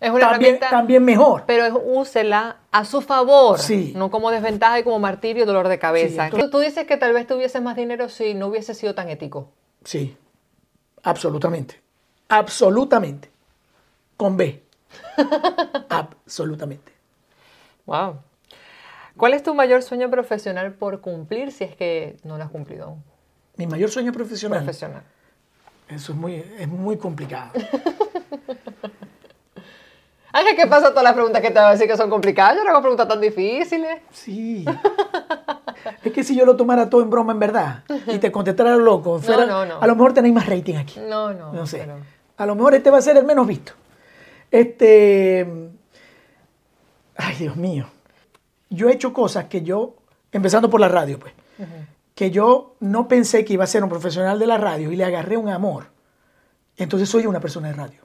[0.00, 1.44] Es una también, herramienta, también mejor.
[1.46, 3.92] pero es- úsela a su favor, Sí.
[3.94, 6.24] no como desventaja y como martirio, dolor de cabeza.
[6.24, 9.10] entonces- Tú- Tú dices que tal vez tuvieses más dinero si no hubiese sido tan
[9.10, 9.50] ético.
[9.84, 10.16] Sí,
[11.02, 11.80] absolutamente.
[12.28, 13.30] Absolutamente.
[14.16, 14.62] Con B.
[15.88, 16.92] absolutamente.
[17.86, 18.16] Wow.
[19.16, 22.84] ¿Cuál es tu mayor sueño profesional por cumplir si es que no lo has cumplido
[22.86, 23.04] aún?
[23.56, 24.60] Mi mayor sueño profesional.
[24.64, 25.02] Profesional.
[25.88, 27.50] Eso es muy, es muy complicado.
[30.32, 32.56] Ángel, ¿qué pasa todas las preguntas que te voy a decir que son complicadas?
[32.56, 34.00] Yo no hago preguntas tan difíciles.
[34.12, 34.64] Sí.
[36.04, 38.80] Es que si yo lo tomara todo en broma en verdad y te contestara lo
[38.80, 39.80] loco, fuera- no, no.
[39.80, 41.00] a lo mejor tenéis más rating aquí.
[41.00, 41.52] No, no.
[41.52, 41.78] No sé.
[41.78, 41.96] pero-
[42.36, 43.72] A lo mejor este va a ser el menos visto.
[44.50, 45.46] Este,
[47.16, 47.86] Ay, Dios mío.
[48.70, 49.96] Yo he hecho cosas que yo,
[50.32, 51.32] empezando por la radio, pues,
[52.14, 55.04] que yo no pensé que iba a ser un profesional de la radio y le
[55.04, 55.86] agarré un amor.
[56.76, 58.00] Entonces soy una persona de radio.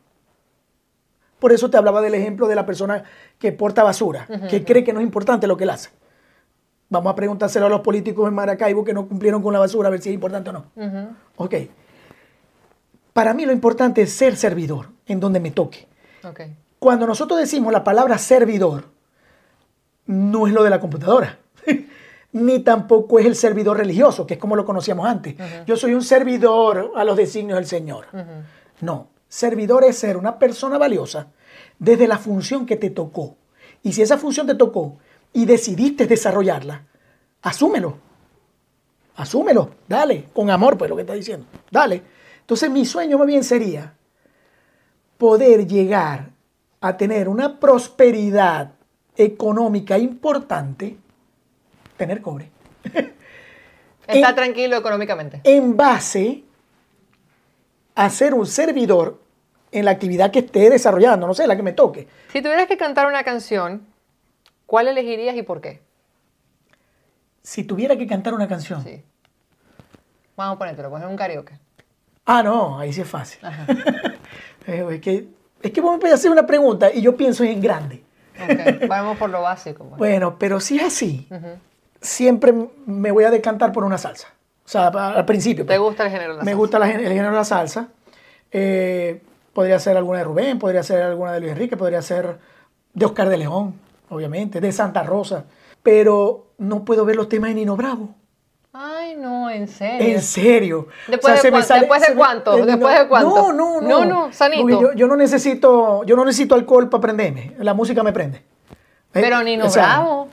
[1.46, 3.04] Por eso te hablaba del ejemplo de la persona
[3.38, 5.92] que porta basura, que cree que no es importante lo que él hace.
[6.90, 9.92] Vamos a preguntárselo a los políticos en Maracaibo que no cumplieron con la basura a
[9.92, 10.66] ver si es importante o no.
[11.36, 11.54] Ok.
[13.14, 15.88] Para mí lo importante es ser servidor en donde me toque.
[16.24, 16.56] Okay.
[16.80, 18.86] Cuando nosotros decimos la palabra servidor,
[20.08, 21.38] no es lo de la computadora,
[22.32, 25.36] ni tampoco es el servidor religioso, que es como lo conocíamos antes.
[25.68, 28.08] Yo soy un servidor a los designios del Señor.
[28.82, 31.28] No, servidor es ser una persona valiosa
[31.78, 33.36] desde la función que te tocó.
[33.84, 34.98] Y si esa función te tocó
[35.34, 36.84] y decidiste desarrollarla,
[37.42, 37.98] asúmelo.
[39.18, 41.46] Asúmelo, dale, con amor, pues lo que está diciendo.
[41.70, 42.02] Dale.
[42.40, 43.94] Entonces mi sueño más bien sería
[45.18, 46.30] poder llegar
[46.80, 48.72] a tener una prosperidad
[49.18, 50.98] económica importante,
[51.98, 52.50] tener cobre.
[54.08, 55.42] Está tranquilo económicamente.
[55.44, 56.44] En base
[57.96, 59.25] a ser un servidor
[59.76, 62.08] en la actividad que esté desarrollando, no sé, la que me toque.
[62.32, 63.86] Si tuvieras que cantar una canción,
[64.66, 65.82] ¿cuál elegirías y por qué?
[67.44, 68.84] Si tuviera que cantar una canción.
[68.84, 69.04] Sí.
[70.36, 71.60] Vamos a ponértelo, poner un karaoke.
[72.26, 73.40] Ah, no, ahí sí es fácil.
[74.68, 75.28] Es que,
[75.62, 78.04] es que vos me hacer una pregunta y yo pienso en grande.
[78.34, 79.84] Ok, vamos por lo básico.
[79.84, 80.00] Pues.
[80.00, 81.28] Bueno, pero si es así,
[82.02, 82.52] siempre
[82.88, 84.30] me voy a decantar por una salsa.
[84.66, 85.64] O sea, al principio.
[85.64, 85.80] ¿Te pues.
[85.80, 86.56] gusta el género de la me salsa?
[86.56, 87.90] Me gusta el género de la salsa.
[88.52, 89.22] Eh,
[89.56, 92.38] podría ser alguna de Rubén, podría ser alguna de Luis Enrique, podría ser
[92.94, 95.46] de Oscar de León, obviamente, de Santa Rosa.
[95.82, 98.10] Pero no puedo ver los temas de Nino Bravo.
[98.74, 100.08] Ay, no, en serio.
[100.08, 100.88] En serio.
[101.08, 102.66] ¿Después, de, ¿después de cuánto?
[102.66, 103.30] ¿Después de cuánto?
[103.30, 103.88] No, no, no.
[103.88, 104.94] No, no, sanito.
[104.94, 107.56] Yo, no necesito, yo no necesito alcohol para prenderme.
[107.60, 108.40] La música me prende.
[108.40, 108.44] ¿Eh?
[109.14, 110.28] Pero Nino Bravo.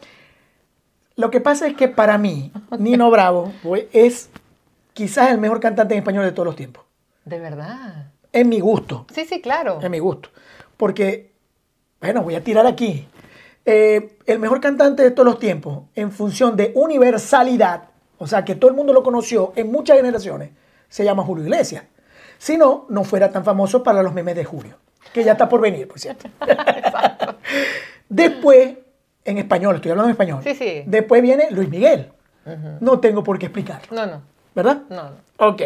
[1.15, 3.53] Lo que pasa es que para mí, Nino Bravo
[3.93, 4.31] es
[4.95, 6.85] quizás el mejor cantante en español de todos los tiempos.
[7.25, 8.12] De verdad.
[8.33, 9.07] En mi gusto.
[9.15, 9.79] Sí, sí, claro.
[9.83, 10.31] En mi gusto.
[10.77, 11.33] Porque,
[12.01, 13.07] bueno, voy a tirar aquí.
[13.65, 17.85] Eh, el mejor cantante de todos los tiempos, en función de universalidad,
[18.19, 20.51] o sea, que todo el mundo lo conoció en muchas generaciones,
[20.89, 21.85] se llama Julio Iglesias.
[22.39, 24.79] Si no, no fuera tan famoso para los memes de Julio,
[25.13, 26.29] que ya está por venir, por cierto.
[28.09, 28.79] Después,
[29.25, 30.41] en español, estoy hablando en español.
[30.43, 30.83] Sí, sí.
[30.87, 32.11] Después viene Luis Miguel.
[32.81, 33.87] No tengo por qué explicarlo.
[33.95, 34.23] No, no.
[34.55, 34.83] ¿Verdad?
[34.91, 35.17] No, no.
[35.39, 35.63] Ok.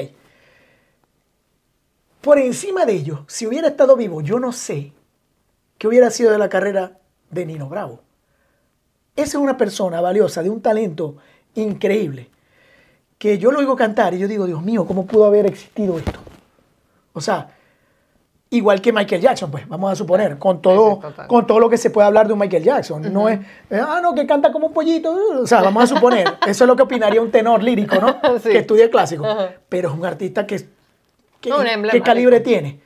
[2.27, 4.93] Por encima de ello, si hubiera estado vivo, yo no sé
[5.79, 6.99] qué hubiera sido de la carrera
[7.31, 8.01] de Nino Bravo.
[9.15, 11.19] Esa es una persona valiosa, de un talento
[11.55, 12.29] increíble
[13.17, 16.19] que yo lo oigo cantar y yo digo, Dios mío, ¿cómo pudo haber existido esto?
[17.13, 17.49] O sea,
[18.51, 21.91] igual que Michael Jackson, pues, vamos a suponer, con todo, con todo lo que se
[21.91, 23.13] puede hablar de un Michael Jackson.
[23.13, 23.39] No es,
[23.71, 25.17] ah, no, que canta como un pollito.
[25.41, 28.21] O sea, vamos a suponer, eso es lo que opinaría un tenor lírico, ¿no?
[28.43, 29.25] Que estudia clásico.
[29.69, 30.75] Pero es un artista que,
[31.91, 32.81] ¿qué calibre tiene?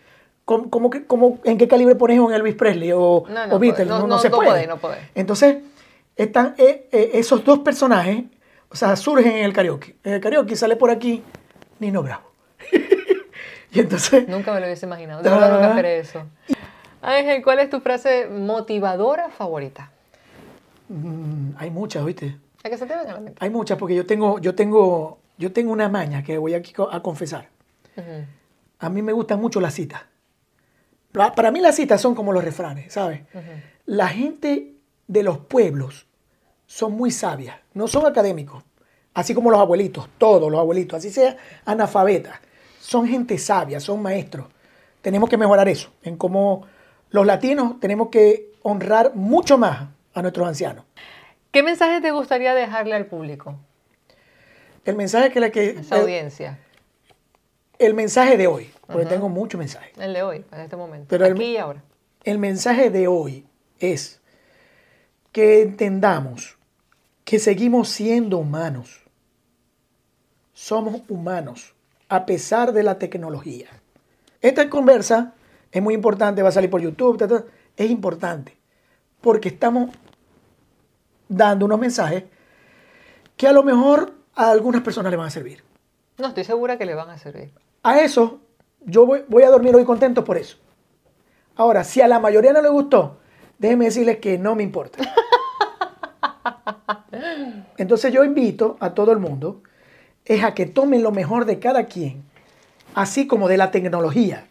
[0.44, 0.90] ¿Cómo,
[1.44, 3.86] en qué calibre pones un Elvis Presley o, o Beatles?
[3.86, 4.66] No, se puede.
[4.66, 4.98] no puede.
[5.14, 5.58] Entonces,
[6.16, 8.24] están eh, eh, esos dos personajes
[8.70, 9.96] o sea, surgen en el karaoke.
[10.04, 11.22] En el karaoke sale por aquí
[11.80, 12.30] Nino Bravo.
[13.72, 14.28] y entonces...
[14.28, 15.22] Nunca me lo hubiese imaginado.
[15.22, 15.70] De verdad nunca ah.
[15.70, 16.22] esperé eso.
[17.02, 19.90] Ángel, ¿cuál es tu frase motivadora favorita?
[20.88, 22.36] Mm, hay muchas, ¿viste?
[22.62, 23.44] ¿A qué se te venga la mente?
[23.44, 27.00] Hay muchas porque yo tengo, yo tengo, yo tengo una maña que voy aquí a
[27.00, 27.48] confesar.
[28.80, 30.02] A mí me gustan mucho las citas.
[31.12, 33.22] Para, mí las citas son como los refranes, ¿sabes?
[33.86, 34.74] La gente
[35.06, 36.06] de los pueblos
[36.66, 38.62] son muy sabias, no son académicos,
[39.12, 42.38] así como los abuelitos, todos los abuelitos, así sea analfabetas,
[42.80, 44.46] son gente sabia, son maestros.
[45.02, 46.64] Tenemos que mejorar eso, en cómo
[47.10, 50.84] los latinos tenemos que honrar mucho más a nuestros ancianos.
[51.50, 53.58] ¿Qué mensaje te gustaría dejarle al público?
[54.84, 55.70] El mensaje que la que...
[55.70, 56.58] Esa audiencia.
[57.80, 59.96] El mensaje de hoy, porque tengo muchos mensajes.
[59.96, 61.06] El de hoy, en este momento.
[61.08, 61.82] Pero Aquí y ahora.
[62.22, 63.46] El mensaje de hoy
[63.78, 64.20] es
[65.32, 66.58] que entendamos
[67.24, 69.00] que seguimos siendo humanos.
[70.52, 71.74] Somos humanos,
[72.10, 73.68] a pesar de la tecnología.
[74.42, 75.32] Esta conversa
[75.72, 77.46] es muy importante, va a salir por YouTube,
[77.78, 78.58] es importante,
[79.22, 79.88] porque estamos
[81.30, 82.24] dando unos mensajes
[83.38, 85.64] que a lo mejor a algunas personas le van a servir.
[86.18, 87.50] No, estoy segura que le van a servir.
[87.82, 88.40] A eso,
[88.80, 90.56] yo voy, voy a dormir hoy contento por eso.
[91.56, 93.18] Ahora, si a la mayoría no le gustó,
[93.58, 94.98] déjenme decirles que no me importa.
[97.76, 99.62] Entonces yo invito a todo el mundo
[100.24, 102.22] es a que tomen lo mejor de cada quien,
[102.94, 104.46] así como de la tecnología,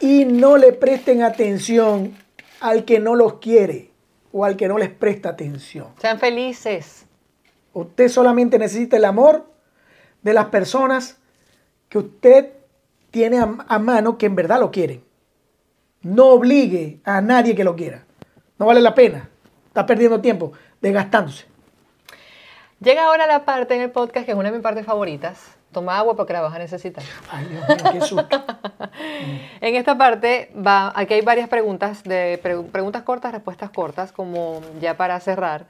[0.00, 2.16] y no le presten atención
[2.60, 3.90] al que no los quiere.
[4.34, 5.88] o al que no les presta atención.
[6.00, 7.04] Sean felices.
[7.74, 9.46] Usted solamente necesita el amor
[10.22, 11.18] de las personas
[11.92, 12.52] que usted
[13.10, 15.04] tiene a, a mano que en verdad lo quieren.
[16.00, 18.04] No obligue a nadie que lo quiera.
[18.58, 19.28] No vale la pena.
[19.66, 21.44] Está perdiendo tiempo desgastándose.
[22.80, 25.54] Llega ahora la parte en el podcast que es una de mis partes favoritas.
[25.70, 27.04] Toma agua porque la vas a necesitar.
[27.30, 28.42] Ay, Dios mío, qué susto.
[29.60, 34.60] En esta parte va, aquí hay varias preguntas, de pre- preguntas cortas, respuestas cortas, como
[34.80, 35.66] ya para cerrar,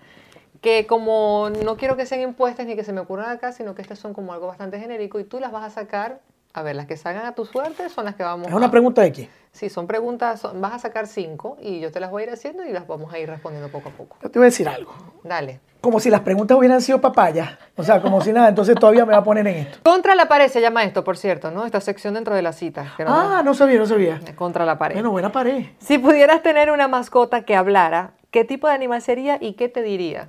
[0.63, 3.83] que como no quiero que sean impuestas ni que se me ocurran acá, sino que
[3.83, 6.21] estas son como algo bastante genérico y tú las vas a sacar,
[6.55, 8.71] a ver, las que salgan a tu suerte son las que vamos Es una a...
[8.71, 9.29] pregunta de quién.
[9.53, 12.33] Sí, son preguntas, son- vas a sacar cinco y yo te las voy a ir
[12.33, 14.17] haciendo y las vamos a ir respondiendo poco a poco.
[14.23, 14.95] Yo te voy a decir algo.
[15.25, 15.61] Dale.
[15.81, 17.59] Como si las preguntas hubieran sido papaya.
[17.77, 18.49] O sea, como si nada.
[18.49, 19.79] Entonces todavía me va a poner en esto.
[19.83, 21.67] Contra la pared se llama esto, por cierto, ¿no?
[21.67, 22.95] Esta sección dentro de la cita.
[22.97, 24.21] que no- Ah, no sabía, no sabía.
[24.37, 24.95] Contra la pared.
[24.95, 25.67] Bueno, buena pared.
[25.81, 29.83] Si pudieras tener una mascota que hablara, ¿qué tipo de animal sería y qué te
[29.83, 30.29] diría?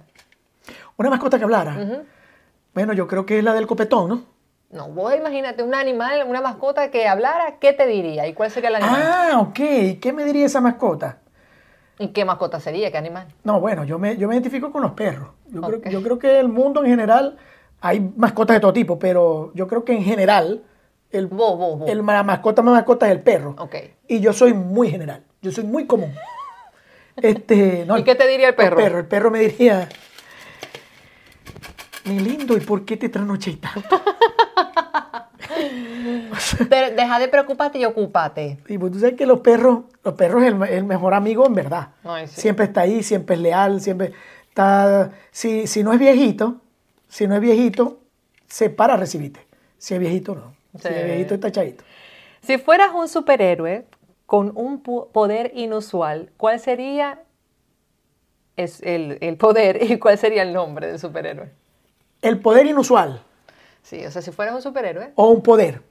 [0.97, 2.05] Una mascota que hablara.
[2.73, 4.33] Bueno, yo creo que es la del copetón, ¿no?
[4.71, 8.25] No, vos imagínate un animal, una mascota que hablara, ¿qué te diría?
[8.27, 9.01] ¿Y cuál sería el animal?
[9.05, 9.99] Ah, ok.
[10.01, 11.19] ¿Qué me diría esa mascota?
[11.99, 12.91] ¿Y qué mascota sería?
[12.91, 13.27] ¿Qué animal?
[13.43, 15.29] No, bueno, yo me, yo me identifico con los perros.
[15.45, 17.37] Yo, creo, yo creo que el mundo en general,
[17.81, 20.63] hay mascotas de todo tipo, pero yo creo que en general,
[21.11, 21.29] el,
[21.85, 23.55] el la mascota más mascota es el perro.
[23.59, 23.75] Ok.
[24.07, 25.23] Y yo soy muy general.
[25.43, 26.13] Yo soy muy común.
[27.15, 28.79] Este, no, ¿Y qué te diría el perro?
[28.79, 29.87] El perro, el perro me diría,
[32.05, 34.01] mi lindo, ¿y por qué te trasnoché tanto?
[36.69, 38.57] Te- deja de preocuparte y ocúpate.
[38.67, 41.53] Y pues tú sabes que los perros, los perros es el, el mejor amigo en
[41.53, 41.89] verdad.
[42.03, 42.41] Ay, sí.
[42.41, 44.13] Siempre está ahí, siempre es leal, siempre
[44.49, 45.11] está.
[45.31, 46.57] Si, si no es viejito,
[47.07, 47.99] si no es viejito,
[48.47, 49.41] se para a recibirte.
[49.77, 50.53] Si es viejito, no.
[50.79, 51.83] Si es viejito, está echadito.
[52.41, 53.85] Si fueras un superhéroe
[54.25, 57.19] con un poder inusual, ¿cuál sería
[58.55, 61.51] es el, el poder y cuál sería el nombre del superhéroe?
[62.23, 63.21] El poder inusual
[63.83, 65.81] Sí, o sea, si fueras un superhéroe, o un poder.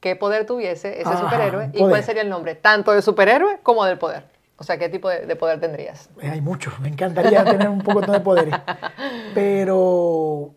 [0.00, 1.66] ¿qué poder tuviese ese Ah, superhéroe?
[1.72, 1.90] ¿Y poder.
[1.90, 2.54] cuál sería el nombre?
[2.54, 4.24] Tanto del superhéroe como del poder.
[4.58, 6.08] O sea, ¿qué tipo de, de poder tendrías?
[6.22, 8.54] Eh, Hay muchos, me encantaría tener un poco de poderes.
[9.34, 10.54] Pero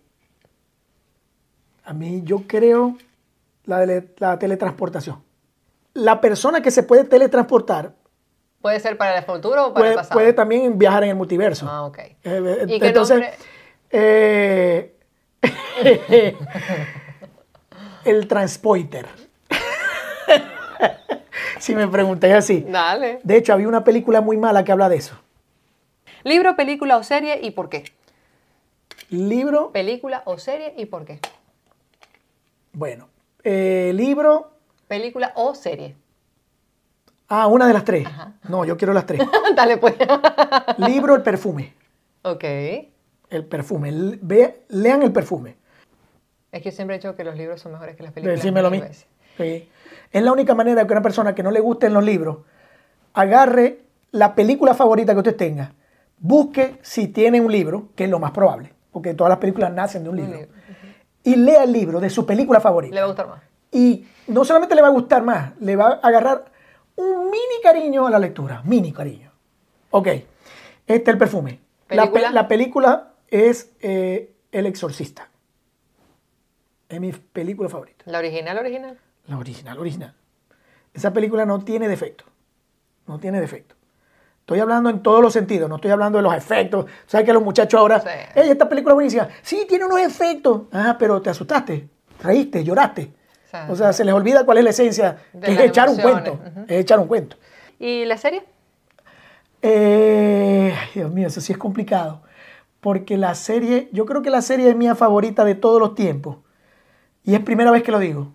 [1.84, 2.96] a mí yo creo
[3.66, 5.22] la, de- la teletransportación.
[5.94, 7.94] La persona que se puede teletransportar
[8.62, 10.14] ¿Puede ser para el futuro o para puede, el pasado?
[10.20, 11.66] puede también viajar en el multiverso.
[11.70, 11.98] Ah, ok.
[12.24, 13.34] Eh, ¿Y qué entonces, nombre?
[13.90, 14.99] eh,
[18.06, 19.08] el transpoiter.
[21.60, 22.66] si me preguntáis así.
[22.68, 23.20] Dale.
[23.24, 25.16] De hecho, había una película muy mala que habla de eso.
[26.24, 27.86] Libro, película o serie y por qué.
[29.10, 31.20] Libro, Película o serie y por qué.
[32.74, 33.08] bueno,
[33.44, 34.52] eh, libro,
[34.88, 35.96] Película o serie.
[37.28, 38.08] ah, una de las tres.
[38.48, 39.22] No, yo quiero las tres.
[39.56, 39.96] Dale pues.
[40.78, 41.74] libro, el perfume.
[42.22, 42.44] ok.
[43.32, 43.90] El perfume.
[43.90, 45.56] L- ve- lean el perfume.
[46.52, 48.38] Es que yo siempre he dicho que los libros son mejores que las películas.
[48.42, 48.88] Decime lo mismo.
[49.38, 49.70] Sí.
[50.12, 52.40] Es la única manera que una persona que no le gusten los libros
[53.14, 53.82] agarre
[54.12, 55.74] la película favorita que usted tenga,
[56.18, 60.04] busque si tiene un libro, que es lo más probable, porque todas las películas nacen
[60.04, 60.52] de un libro, libro,
[61.24, 62.94] y lea el libro de su película favorita.
[62.96, 63.42] Le va a gustar más.
[63.72, 66.46] Y no solamente le va a gustar más, le va a agarrar
[66.96, 69.32] un mini cariño a la lectura, mini cariño.
[69.92, 70.28] Ok, este
[70.88, 71.60] es el perfume.
[71.90, 72.32] La, pe- ¿Película?
[72.32, 75.29] la película es eh, El Exorcista.
[76.90, 78.04] Es mi película favorita.
[78.08, 78.98] La original, original.
[79.28, 80.14] La original, original.
[80.94, 82.26] Esa película no tiene defecto.
[83.08, 83.76] No tiene defecto.
[84.40, 86.88] Estoy hablando en todos los sentidos, no estoy hablando de los efectos.
[87.06, 88.08] ¿Sabes que los muchachos ahora, Sí.
[88.34, 89.28] ¡Ey, esta película es buenísima!
[89.44, 90.64] Sí, tiene unos efectos.
[90.72, 91.88] Ah, pero te asustaste,
[92.24, 93.14] reíste, lloraste.
[93.46, 95.90] O sea, O sea, se les olvida cuál es la esencia, De que es echar
[95.90, 96.40] un cuento.
[96.68, 97.38] Es echar un cuento.
[97.78, 98.44] ¿Y la serie?
[99.62, 102.22] Eh, Dios mío, eso sí es complicado.
[102.80, 106.38] Porque la serie, yo creo que la serie es mía favorita de todos los tiempos.
[107.30, 108.34] Y es primera vez que lo digo.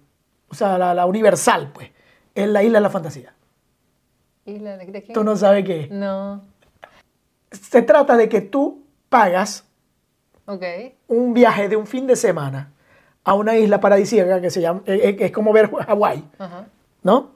[0.48, 1.90] O sea, la, la universal, pues.
[2.32, 3.34] Es la isla de la fantasía.
[4.44, 5.12] ¿Y la de, quién?
[5.12, 5.88] Tú no sabes qué.
[5.90, 6.42] No.
[7.50, 9.64] Se trata de que tú pagas
[10.46, 10.62] Ok.
[11.08, 12.72] un viaje de un fin de semana
[13.24, 16.24] a una isla paradisíaca que se llama, eh, eh, es como ver Hawái.
[17.02, 17.32] ¿no?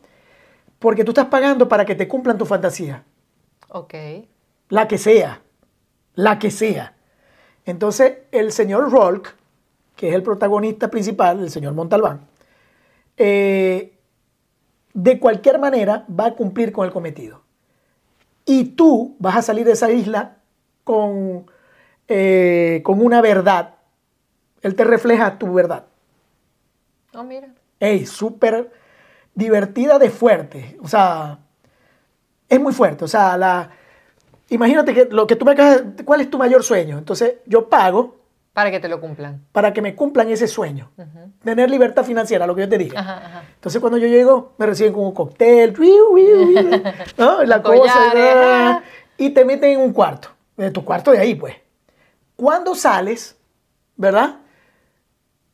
[0.78, 3.02] Porque tú estás pagando para que te cumplan tu fantasía.
[3.70, 3.94] Ok.
[4.68, 5.40] La que sea.
[6.14, 6.94] La que sea.
[7.64, 9.34] Entonces, el señor Rolk,
[9.98, 12.20] que es el protagonista principal, el señor Montalbán,
[13.16, 13.98] eh,
[14.94, 17.42] de cualquier manera va a cumplir con el cometido.
[18.44, 20.36] Y tú vas a salir de esa isla
[20.84, 21.50] con,
[22.06, 23.74] eh, con una verdad.
[24.62, 25.86] Él te refleja tu verdad.
[27.12, 27.48] Oh, mira.
[27.80, 28.70] Ey, súper
[29.34, 30.78] divertida de fuerte.
[30.80, 31.40] O sea,
[32.48, 33.04] es muy fuerte.
[33.04, 33.70] O sea, la,
[34.48, 36.98] imagínate que lo que tú me acabas de- ¿cuál es tu mayor sueño?
[36.98, 38.17] Entonces yo pago
[38.58, 39.44] Para que te lo cumplan.
[39.52, 40.90] para que me cumplan ese sueño.
[41.44, 42.98] Tener libertad financiera, lo que yo te dije.
[42.98, 43.44] Ajá, ajá.
[43.54, 45.72] Entonces cuando yo llego, me reciben con un cóctel,
[47.46, 48.82] la cosa,
[49.16, 51.54] y te meten en un cuarto, de tu cuarto de ahí, pues.
[52.34, 53.36] Cuando sales,
[53.94, 54.38] ¿verdad?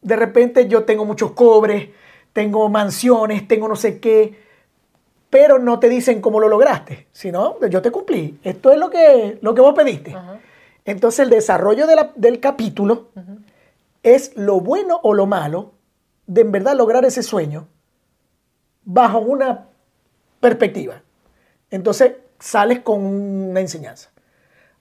[0.01, 1.91] De repente yo tengo muchos cobres,
[2.33, 4.43] tengo mansiones, tengo no sé qué,
[5.29, 8.39] pero no te dicen cómo lo lograste, sino yo te cumplí.
[8.43, 10.15] Esto es lo que, lo que vos pediste.
[10.15, 10.39] Ajá.
[10.85, 13.09] Entonces el desarrollo de la- del capítulo
[14.03, 15.73] es lo bueno o lo malo
[16.27, 17.69] de en verdad lograr ese sueño
[18.85, 19.67] bajo una
[20.41, 21.01] perspectiva.
[21.71, 24.11] Entonces sales con una enseñanza.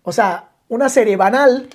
[0.04, 1.70] O sea, una serie banal,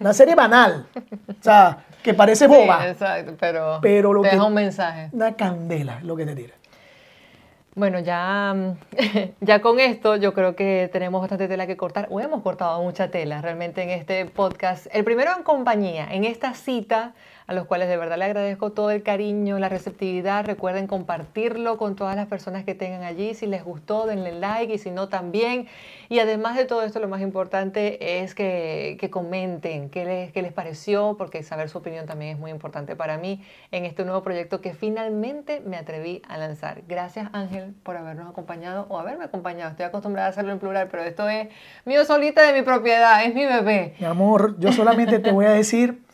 [0.00, 0.86] una serie banal,
[1.28, 5.08] o sea, que parece boba, Sí, exacto, pero, pero lo te que, deja un mensaje.
[5.12, 6.54] una candela lo que te tira.
[7.78, 8.76] Bueno, ya, mm,
[9.40, 13.12] ya con esto yo creo que tenemos bastante tela que cortar, o hemos cortado mucha
[13.12, 14.88] tela realmente en este podcast.
[14.90, 17.14] El primero en compañía, en esta cita,
[17.48, 20.44] a los cuales de verdad le agradezco todo el cariño, la receptividad.
[20.44, 23.32] Recuerden compartirlo con todas las personas que tengan allí.
[23.32, 25.66] Si les gustó, denle like y si no, también.
[26.10, 30.42] Y además de todo esto, lo más importante es que, que comenten qué les, qué
[30.42, 34.22] les pareció, porque saber su opinión también es muy importante para mí en este nuevo
[34.22, 36.82] proyecto que finalmente me atreví a lanzar.
[36.86, 39.70] Gracias Ángel por habernos acompañado o haberme acompañado.
[39.70, 41.48] Estoy acostumbrada a hacerlo en plural, pero esto es
[41.86, 43.94] mío solita de mi propiedad, es mi bebé.
[43.98, 46.06] Mi amor, yo solamente te voy a decir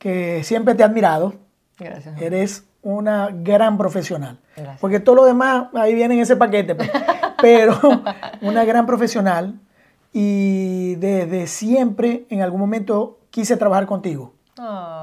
[0.00, 1.34] que siempre te he admirado.
[1.78, 2.20] Gracias.
[2.20, 4.38] Eres una gran profesional.
[4.56, 4.80] Gracias.
[4.80, 6.74] Porque todo lo demás ahí viene en ese paquete.
[6.74, 6.90] pues.
[7.40, 7.78] Pero
[8.40, 9.60] una gran profesional
[10.12, 14.34] y desde siempre, en algún momento, quise trabajar contigo.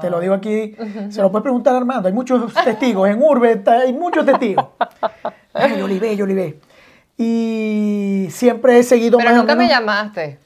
[0.00, 0.76] Te lo digo aquí,
[1.10, 2.06] se lo puedes preguntar a Armando.
[2.06, 4.66] Hay muchos testigos, en Urbe hay muchos testigos.
[5.52, 6.60] Ay, yo ve, yo ve.
[7.16, 10.38] Y siempre he seguido Pero más nunca me llamaste.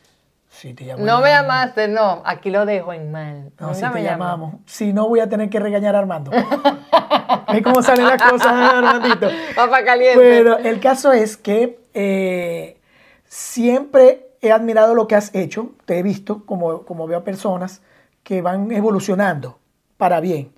[0.63, 1.05] Sí, te llamo.
[1.05, 2.23] No me llamaste, no.
[2.25, 3.51] Aquí lo dejo en mal.
[3.59, 4.55] No, si me te llamamos.
[4.65, 6.31] Si no, voy a tener que regañar a Armando.
[7.53, 9.29] ¿Ves cómo salen las cosas, Armandito?
[9.57, 10.17] Papa caliente.
[10.17, 12.81] Bueno, el caso es que eh,
[13.25, 15.73] siempre he admirado lo que has hecho.
[15.85, 17.83] Te he visto como, como veo a personas
[18.23, 19.59] que van evolucionando
[19.97, 20.53] para bien.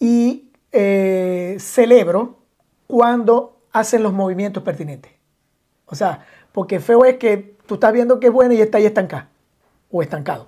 [0.00, 2.38] Y eh, celebro
[2.86, 5.12] cuando hacen los movimientos pertinentes.
[5.84, 8.84] O sea, porque feo es que tú estás viendo que es bueno y está ahí
[8.84, 9.28] estancado
[9.90, 10.46] o estancado.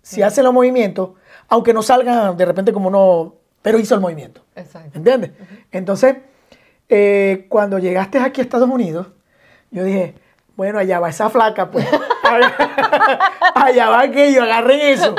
[0.00, 1.10] Si hace los movimientos,
[1.48, 4.42] aunque no salgan de repente como no, pero hizo el movimiento.
[4.56, 4.96] Exacto.
[4.96, 5.32] ¿Entiendes?
[5.70, 6.16] Entonces,
[6.88, 9.08] eh, cuando llegaste aquí a Estados Unidos,
[9.70, 10.14] yo dije,
[10.56, 11.86] bueno, allá va esa flaca, pues.
[13.54, 15.14] allá va aquello, agarren eso.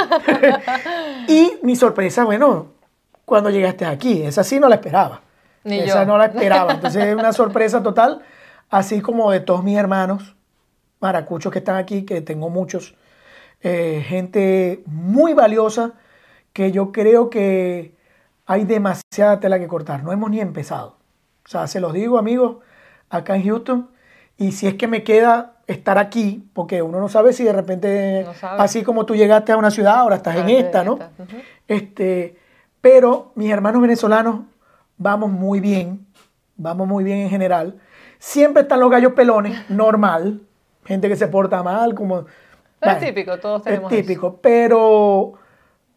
[1.28, 2.72] y mi sorpresa, bueno,
[3.24, 5.22] cuando llegaste aquí, esa sí no la esperaba.
[5.64, 6.06] Ni esa yo.
[6.08, 6.74] no la esperaba.
[6.74, 8.24] Entonces, es una sorpresa total,
[8.72, 10.35] así como de todos mis hermanos
[11.06, 12.96] maracuchos que están aquí, que tengo muchos,
[13.62, 15.94] eh, gente muy valiosa,
[16.52, 17.94] que yo creo que
[18.48, 20.04] hay demasiada tela que cortar.
[20.04, 20.98] No hemos ni empezado.
[21.46, 22.58] O sea, se los digo, amigos,
[23.12, 23.90] acá en Houston.
[24.36, 28.26] Y si es que me queda estar aquí, porque uno no sabe si de repente,
[28.26, 30.94] No así como tú llegaste a una ciudad, ahora estás en esta, ¿no?
[30.94, 31.12] esta.
[31.68, 32.36] Este,
[32.82, 34.42] pero mis hermanos venezolanos
[34.98, 36.08] vamos muy bien,
[36.58, 37.80] vamos muy bien en general.
[38.18, 40.42] Siempre están los gallos pelones, normal,
[40.86, 42.26] gente que se porta mal, como...
[42.82, 45.34] Es típico, todos tenemos Es típico, pero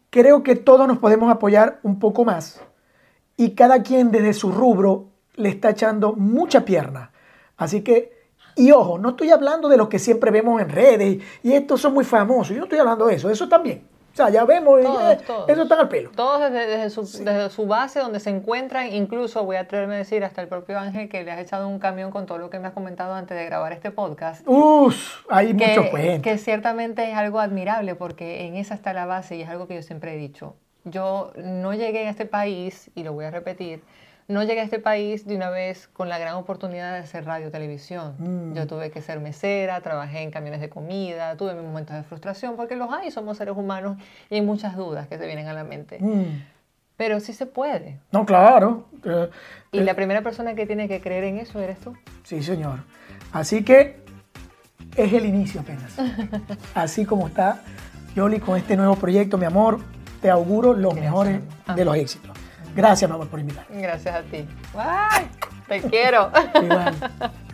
[0.09, 2.61] creo que todos nos podemos apoyar un poco más
[3.37, 7.11] y cada quien desde su rubro le está echando mucha pierna.
[7.57, 11.53] Así que, y ojo, no estoy hablando de los que siempre vemos en redes y
[11.53, 13.87] estos son muy famosos, yo no estoy hablando de eso, eso también.
[14.13, 15.49] O sea, ya vemos, y, Todos, eh, todos.
[15.49, 16.11] eso está al pelo.
[16.15, 19.97] Todos desde, desde su, desde su base donde se encuentran, incluso voy a atreverme a
[19.99, 22.59] decir hasta el propio Ángel que le has echado un camión con todo lo que
[22.59, 24.45] me has comentado antes de grabar este podcast.
[24.47, 26.21] Uf, hay que, cuentos.
[26.23, 29.75] que ciertamente es algo admirable porque en esa está la base y es algo que
[29.75, 30.55] yo siempre he dicho.
[30.85, 33.81] Yo no llegué a este país, y lo voy a repetir,
[34.29, 37.49] no llegué a este país de una vez con la gran oportunidad de hacer radio
[37.49, 38.13] televisión.
[38.19, 38.53] Mm.
[38.53, 42.55] Yo tuve que ser mesera, trabajé en camiones de comida, tuve mis momentos de frustración
[42.55, 43.97] porque los hay, somos seres humanos
[44.29, 45.97] y hay muchas dudas que se vienen a la mente.
[45.99, 46.43] Mm.
[46.95, 47.97] Pero sí se puede.
[48.11, 48.85] No, claro.
[49.03, 49.29] eh,
[49.71, 51.97] Y la primera persona que tiene que creer en eso eres tú.
[52.23, 52.81] Sí, señor.
[53.31, 53.99] Así que
[54.95, 55.95] es el inicio apenas.
[56.75, 57.63] Así como está
[58.15, 59.79] Yoli con este nuevo proyecto, mi amor,
[60.21, 61.39] te auguro los mejores
[61.75, 62.37] de los éxitos.
[62.79, 63.81] Gracias, mi amor, por invitarme.
[63.81, 64.47] Gracias a ti.
[64.77, 65.27] ¡Ay!
[65.67, 66.31] Te quiero.
[66.61, 66.95] Igual.